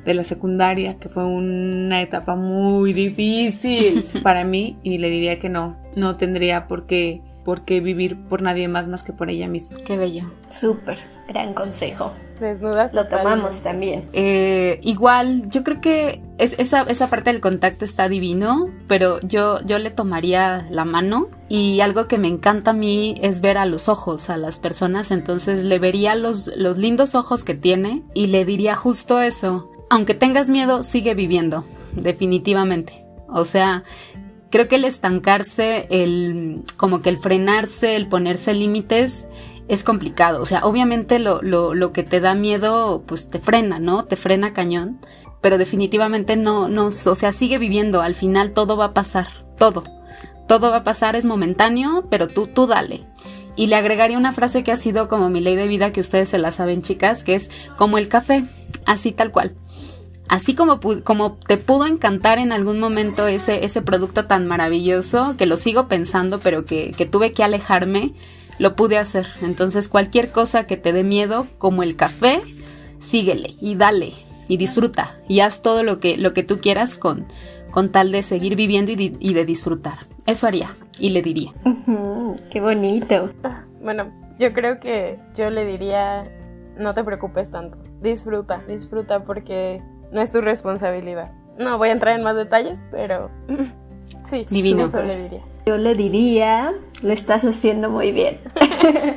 [0.05, 5.49] de la secundaria, que fue una etapa muy difícil para mí, y le diría que
[5.49, 9.49] no, no tendría por qué, por qué vivir por nadie más más que por ella
[9.49, 9.77] misma.
[9.85, 10.31] Qué bello.
[10.49, 12.12] Súper, gran consejo.
[12.41, 12.93] Desnudas.
[12.93, 14.09] Lo tomamos también.
[14.12, 19.61] Eh, igual, yo creo que es, esa, esa parte del contacto está divino, pero yo,
[19.64, 23.66] yo le tomaría la mano y algo que me encanta a mí es ver a
[23.66, 28.27] los ojos a las personas, entonces le vería los, los lindos ojos que tiene y
[28.27, 29.70] le diría justo eso.
[29.89, 33.07] Aunque tengas miedo, sigue viviendo, definitivamente.
[33.29, 33.85] O sea,
[34.51, 39.27] creo que el estancarse, el como que el frenarse, el ponerse límites,
[39.69, 40.41] es complicado.
[40.43, 44.05] O sea, obviamente lo, lo, lo, que te da miedo, pues te frena, ¿no?
[44.05, 45.01] Te frena cañón.
[45.41, 48.03] Pero definitivamente no, no, o sea, sigue viviendo.
[48.03, 49.29] Al final todo va a pasar.
[49.57, 49.85] Todo.
[50.47, 53.07] Todo va a pasar, es momentáneo, pero tú, tú dale.
[53.57, 56.29] Y le agregaría una frase que ha sido como mi ley de vida, que ustedes
[56.29, 58.45] se la saben, chicas, que es como el café,
[58.85, 59.55] así tal cual.
[60.29, 65.47] Así como, como te pudo encantar en algún momento ese, ese producto tan maravilloso, que
[65.47, 68.15] lo sigo pensando, pero que, que tuve que alejarme,
[68.59, 69.27] lo pude hacer.
[69.43, 72.43] Entonces cualquier cosa que te dé miedo, como el café,
[72.99, 74.13] síguele y dale
[74.49, 77.27] y disfruta y haz todo lo que, lo que tú quieras con,
[77.71, 79.95] con tal de seguir viviendo y de, disfrutar.
[80.27, 81.53] Eso haría y le diría.
[82.51, 83.31] qué bonito.
[83.83, 86.31] Bueno, yo creo que yo le diría,
[86.79, 89.83] no te preocupes tanto, disfruta, disfruta porque
[90.13, 91.33] no es tu responsabilidad.
[91.59, 93.31] No voy a entrar en más detalles, pero
[94.25, 94.89] sí, Divino.
[94.89, 95.43] diría.
[95.67, 98.39] Yo le diría, lo estás haciendo muy bien.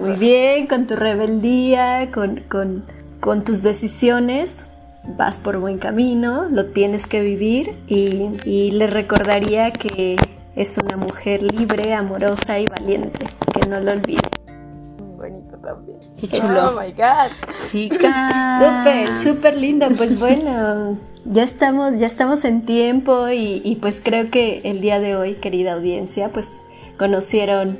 [0.00, 2.84] Muy bien, con tu rebeldía, con, con,
[3.18, 4.66] con, tus decisiones.
[5.04, 10.16] Vas por buen camino, lo tienes que vivir y, y le recordaría que
[10.54, 13.26] es una mujer libre, amorosa y valiente.
[13.52, 14.29] Que no lo olvide.
[15.62, 15.98] También.
[16.18, 16.70] Qué chulo.
[16.70, 17.30] Oh my god.
[17.62, 18.34] Chicas.
[18.58, 19.86] Súper, súper lindo.
[19.96, 25.00] Pues bueno, ya estamos, ya estamos en tiempo y, y pues creo que el día
[25.00, 26.60] de hoy, querida audiencia, pues
[26.98, 27.78] conocieron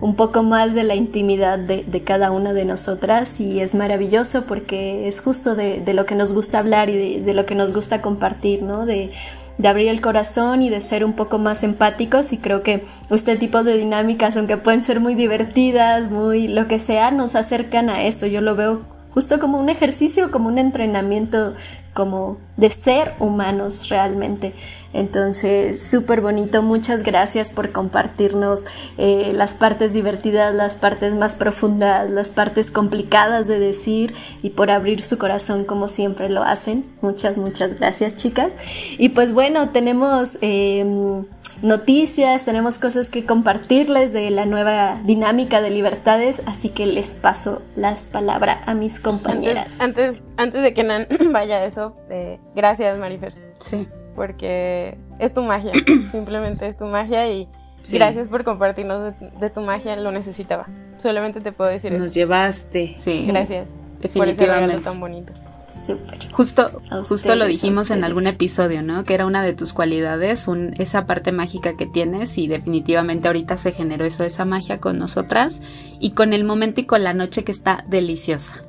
[0.00, 4.44] un poco más de la intimidad de, de cada una de nosotras y es maravilloso
[4.46, 7.54] porque es justo de, de lo que nos gusta hablar y de, de, lo que
[7.54, 8.86] nos gusta compartir, ¿no?
[8.86, 9.12] De,
[9.58, 13.36] de abrir el corazón y de ser un poco más empáticos y creo que este
[13.36, 18.04] tipo de dinámicas, aunque pueden ser muy divertidas, muy lo que sea, nos acercan a
[18.04, 18.26] eso.
[18.26, 18.82] Yo lo veo
[19.12, 21.54] justo como un ejercicio, como un entrenamiento,
[21.98, 24.54] como de ser humanos realmente.
[24.92, 26.62] Entonces, súper bonito.
[26.62, 28.66] Muchas gracias por compartirnos
[28.98, 34.70] eh, las partes divertidas, las partes más profundas, las partes complicadas de decir y por
[34.70, 36.84] abrir su corazón como siempre lo hacen.
[37.00, 38.54] Muchas, muchas gracias, chicas.
[38.96, 40.38] Y pues bueno, tenemos...
[40.40, 41.24] Eh,
[41.62, 47.62] noticias, tenemos cosas que compartirles de la nueva dinámica de libertades, así que les paso
[47.76, 49.80] las palabras a mis compañeras.
[49.80, 53.34] Antes, antes, antes de que Nan vaya a eso, eh, gracias Marifer.
[53.58, 53.88] Sí.
[54.14, 55.72] Porque es tu magia,
[56.12, 57.48] simplemente es tu magia y
[57.82, 57.96] sí.
[57.96, 60.66] gracias por compartirnos de, de, tu magia, lo necesitaba.
[60.96, 62.04] Solamente te puedo decir Nos eso.
[62.06, 62.94] Nos llevaste.
[62.96, 63.26] Sí.
[63.26, 63.68] Gracias.
[64.00, 64.74] Definitivamente.
[64.74, 65.32] Por ese tan bonito.
[65.68, 66.32] Súper.
[66.32, 69.04] Justo, justo lo dijimos en algún episodio, ¿no?
[69.04, 73.56] Que era una de tus cualidades, un, esa parte mágica que tienes y definitivamente ahorita
[73.56, 75.60] se generó eso, esa magia con nosotras
[76.00, 78.62] y con el momento y con la noche que está deliciosa.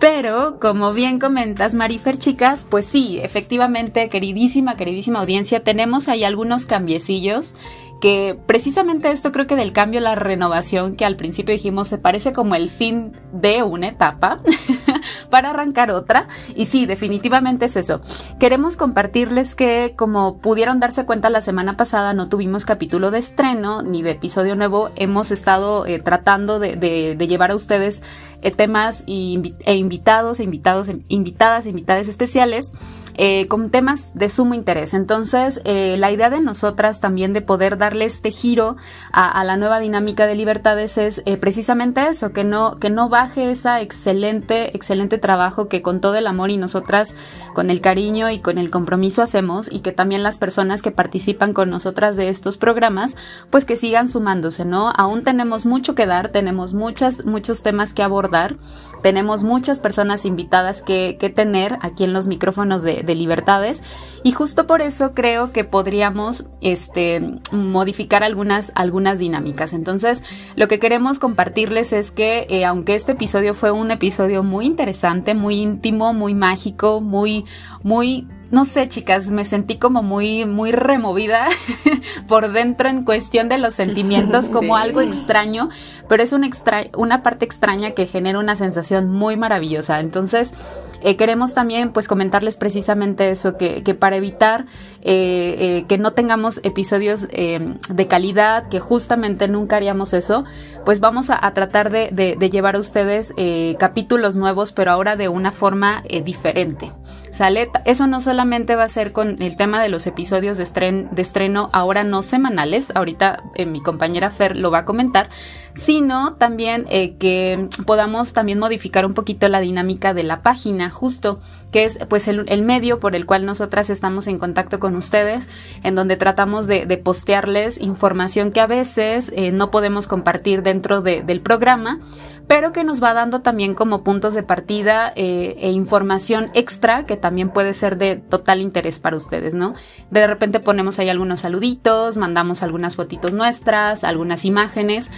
[0.00, 6.66] Pero, como bien comentas, Marifer, chicas, pues sí, efectivamente, queridísima, queridísima audiencia, tenemos ahí algunos
[6.66, 7.56] cambiecillos
[8.00, 12.32] que precisamente esto creo que del cambio, la renovación, que al principio dijimos se parece
[12.32, 14.38] como el fin de una etapa
[15.30, 16.28] para arrancar otra.
[16.54, 18.00] Y sí, definitivamente es eso.
[18.38, 23.82] Queremos compartirles que como pudieron darse cuenta la semana pasada no tuvimos capítulo de estreno
[23.82, 24.90] ni de episodio nuevo.
[24.96, 28.02] Hemos estado eh, tratando de, llevar a ustedes
[28.42, 32.72] eh, temas e invitados, e invitados, invitadas, invitadas especiales
[33.20, 34.94] eh, con temas de sumo interés.
[34.94, 38.76] Entonces, la idea de nosotras también de poder darle este giro
[39.12, 43.50] a, la nueva dinámica de libertades es eh, precisamente eso, que no, que no baje
[43.50, 47.16] esa excelente, excelente trabajo que con todo el amor y nosotras
[47.54, 51.54] con el cariño y con el compromiso hacemos y que también las personas que participan
[51.54, 53.16] con nosotras de estos programas,
[53.48, 54.92] pues que sigan sumándose, ¿no?
[54.94, 58.56] Aún tenemos mucho que dar, tenemos muchas, muchos temas que abordar,
[59.02, 63.82] tenemos muchas personas invitadas que, que tener aquí en los micrófonos de, de libertades
[64.24, 67.40] y justo por eso creo que podríamos este,
[67.78, 69.72] modificar algunas, algunas dinámicas.
[69.72, 70.24] Entonces,
[70.56, 75.34] lo que queremos compartirles es que eh, aunque este episodio fue un episodio muy interesante,
[75.34, 77.44] muy íntimo, muy mágico, muy,
[77.84, 81.48] muy no sé, chicas, me sentí como muy, muy removida
[82.28, 84.82] por dentro en cuestión de los sentimientos, como sí.
[84.82, 85.68] algo extraño,
[86.08, 90.00] pero es una, extra una parte extraña que genera una sensación muy maravillosa.
[90.00, 90.52] Entonces,
[91.00, 94.66] eh, queremos también pues comentarles precisamente eso, que, que para evitar
[95.02, 100.44] eh, eh, que no tengamos episodios de calidad, que justamente nunca haríamos eso,
[100.84, 103.32] pues vamos a, a tratar de, de, de, llevar a ustedes
[103.78, 106.92] capítulos nuevos, pero ahora de una forma diferente.
[107.30, 107.70] ¿Sale?
[107.84, 111.22] Eso no solamente va a ser con el tema de los episodios de, estren de
[111.22, 115.28] estreno, ahora no semanales, ahorita eh, mi compañera Fer lo va a comentar,
[115.74, 121.40] sino también eh, que podamos también modificar un poquito la dinámica de la página, justo,
[121.72, 125.48] que es pues el, el medio por el cual nosotras estamos en contacto con ustedes,
[125.82, 131.00] en donde tratamos de, de postearles información que a veces eh, no podemos compartir dentro
[131.00, 132.00] de, del programa,
[132.48, 137.16] pero que nos va dando también como puntos de partida eh, e información extra que
[137.16, 139.74] también puede ser de total interés para ustedes, ¿no?
[140.10, 145.10] De repente ponemos ahí algunos saluditos, mandamos algunas fotitos nuestras, algunas imágenes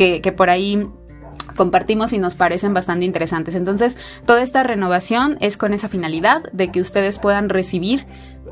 [0.00, 0.88] que, que por ahí
[1.56, 3.54] compartimos y nos parecen bastante interesantes.
[3.54, 8.06] Entonces, toda esta renovación es con esa finalidad de que ustedes puedan recibir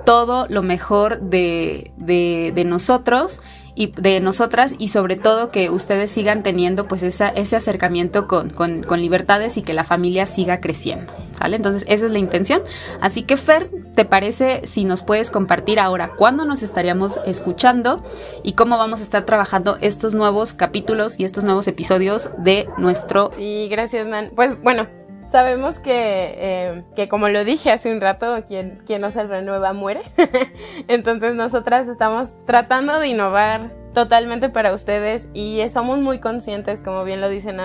[0.05, 3.41] todo lo mejor de, de, de nosotros
[3.79, 8.51] y de nosotras y sobre todo que ustedes sigan teniendo pues esa, ese acercamiento con,
[8.51, 11.55] con, con, libertades y que la familia siga creciendo, ¿sale?
[11.55, 12.61] Entonces esa es la intención.
[13.01, 18.03] Así que Fer, ¿te parece si nos puedes compartir ahora cuándo nos estaríamos escuchando
[18.43, 23.31] y cómo vamos a estar trabajando estos nuevos capítulos y estos nuevos episodios de nuestro...
[23.37, 24.33] Sí, gracias, Nan.
[24.35, 24.89] Pues bueno,
[25.31, 29.75] Sabemos que, eh, que, como lo dije hace un rato, quien, quien no se renueva
[29.75, 30.03] muere.
[30.89, 37.21] Entonces nosotras estamos tratando de innovar totalmente para ustedes y somos muy conscientes, como bien
[37.21, 37.59] lo dicen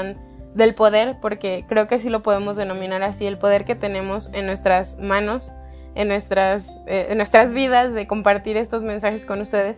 [0.55, 4.45] del poder, porque creo que sí lo podemos denominar así, el poder que tenemos en
[4.45, 5.55] nuestras manos,
[5.95, 9.78] en nuestras, eh, en nuestras vidas de compartir estos mensajes con ustedes.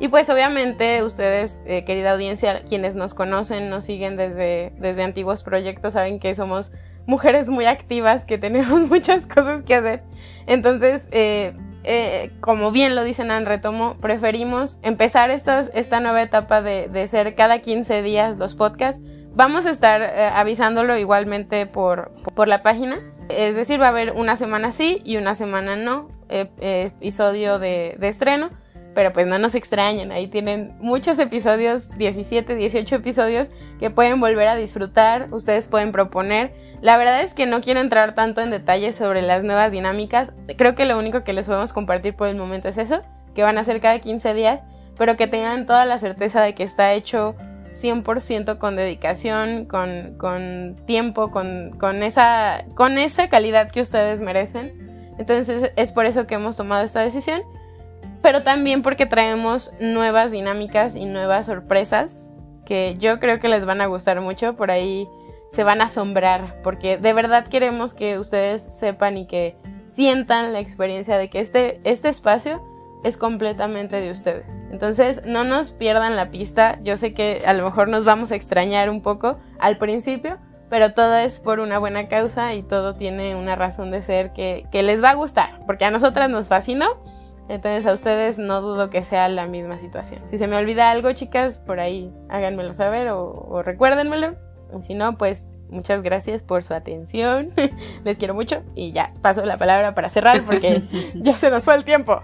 [0.00, 5.42] Y pues obviamente ustedes, eh, querida audiencia, quienes nos conocen, nos siguen desde, desde antiguos
[5.42, 6.70] proyectos, saben que somos
[7.08, 10.04] mujeres muy activas, que tenemos muchas cosas que hacer.
[10.46, 17.08] Entonces, eh, eh, como bien lo dicen en Retomo, preferimos empezar esta nueva etapa de,
[17.08, 19.00] ser cada 15 días los podcasts.
[19.34, 20.02] Vamos a estar
[20.34, 22.12] avisándolo igualmente por,
[22.46, 22.98] la página.
[23.28, 28.50] Es decir, va a haber una semana sí y una semana no, episodio de estreno
[28.98, 33.46] pero pues no nos extrañen, ahí tienen muchos episodios, 17, 18 episodios
[33.78, 36.52] que pueden volver a disfrutar, ustedes pueden proponer.
[36.80, 40.74] La verdad es que no quiero entrar tanto en detalles sobre las nuevas dinámicas, creo
[40.74, 43.02] que lo único que les podemos compartir por el momento es eso,
[43.36, 44.62] que van a ser cada 15 días,
[44.96, 47.36] pero que tengan toda la certeza de que está hecho
[47.70, 55.14] 100% con dedicación, con, con tiempo, con, con, esa, con esa calidad que ustedes merecen.
[55.20, 57.42] Entonces es por eso que hemos tomado esta decisión
[58.22, 62.32] pero también porque traemos nuevas dinámicas y nuevas sorpresas
[62.64, 65.08] que yo creo que les van a gustar mucho, por ahí
[65.50, 69.56] se van a asombrar, porque de verdad queremos que ustedes sepan y que
[69.96, 72.62] sientan la experiencia de que este, este espacio
[73.04, 74.44] es completamente de ustedes.
[74.70, 76.78] Entonces, no nos pierdan la pista.
[76.82, 80.38] Yo sé que a lo mejor nos vamos a extrañar un poco al principio,
[80.68, 84.66] pero todo es por una buena causa y todo tiene una razón de ser que,
[84.70, 86.86] que les va a gustar, porque a nosotras nos fascinó
[87.48, 90.20] entonces a ustedes no dudo que sea la misma situación.
[90.30, 94.36] Si se me olvida algo, chicas, por ahí háganmelo saber o, recuérdenmelo.
[94.78, 97.52] Y si no, pues muchas gracias por su atención.
[98.04, 100.82] Les quiero mucho y ya paso la palabra para cerrar porque
[101.14, 102.20] ya se nos fue el tiempo.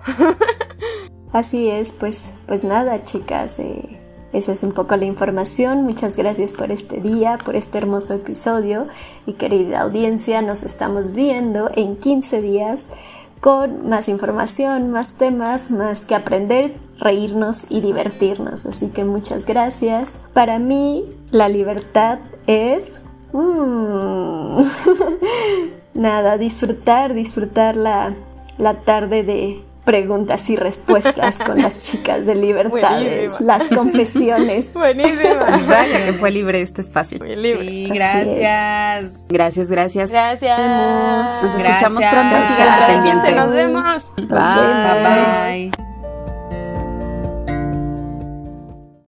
[1.33, 3.59] Así es, pues, pues nada, chicas.
[3.59, 4.01] Eh,
[4.35, 5.85] esa es un poco la información.
[5.85, 8.89] Muchas gracias por este día, por este hermoso episodio.
[9.27, 12.89] Y querida audiencia, nos estamos viendo en 15 días
[13.45, 18.64] con más información, más temas, más que aprender, reírnos y divertirnos.
[18.64, 20.18] Así que muchas gracias.
[20.32, 23.03] Para mí la libertad es...
[23.34, 24.62] Mm,
[25.95, 28.14] nada, disfrutar, disfrutar la,
[28.57, 34.72] la tarde de preguntas y respuestas con las chicas de libertades, las confesiones.
[34.74, 35.62] Buenísima.
[35.66, 37.18] Vaya que fue libre este espacio.
[37.18, 37.66] Muy libre.
[37.66, 39.26] Sí, gracias.
[39.28, 40.11] Gracias, gracias.
[40.11, 40.59] Gracias.
[40.59, 41.64] Nos Gracias.
[41.64, 42.35] escuchamos pronto.
[42.47, 43.32] Sigan pendiente.
[43.32, 44.12] Nos vemos.
[44.16, 45.03] Nos Bye.
[45.03, 45.43] vemos.
[45.45, 45.93] Bye.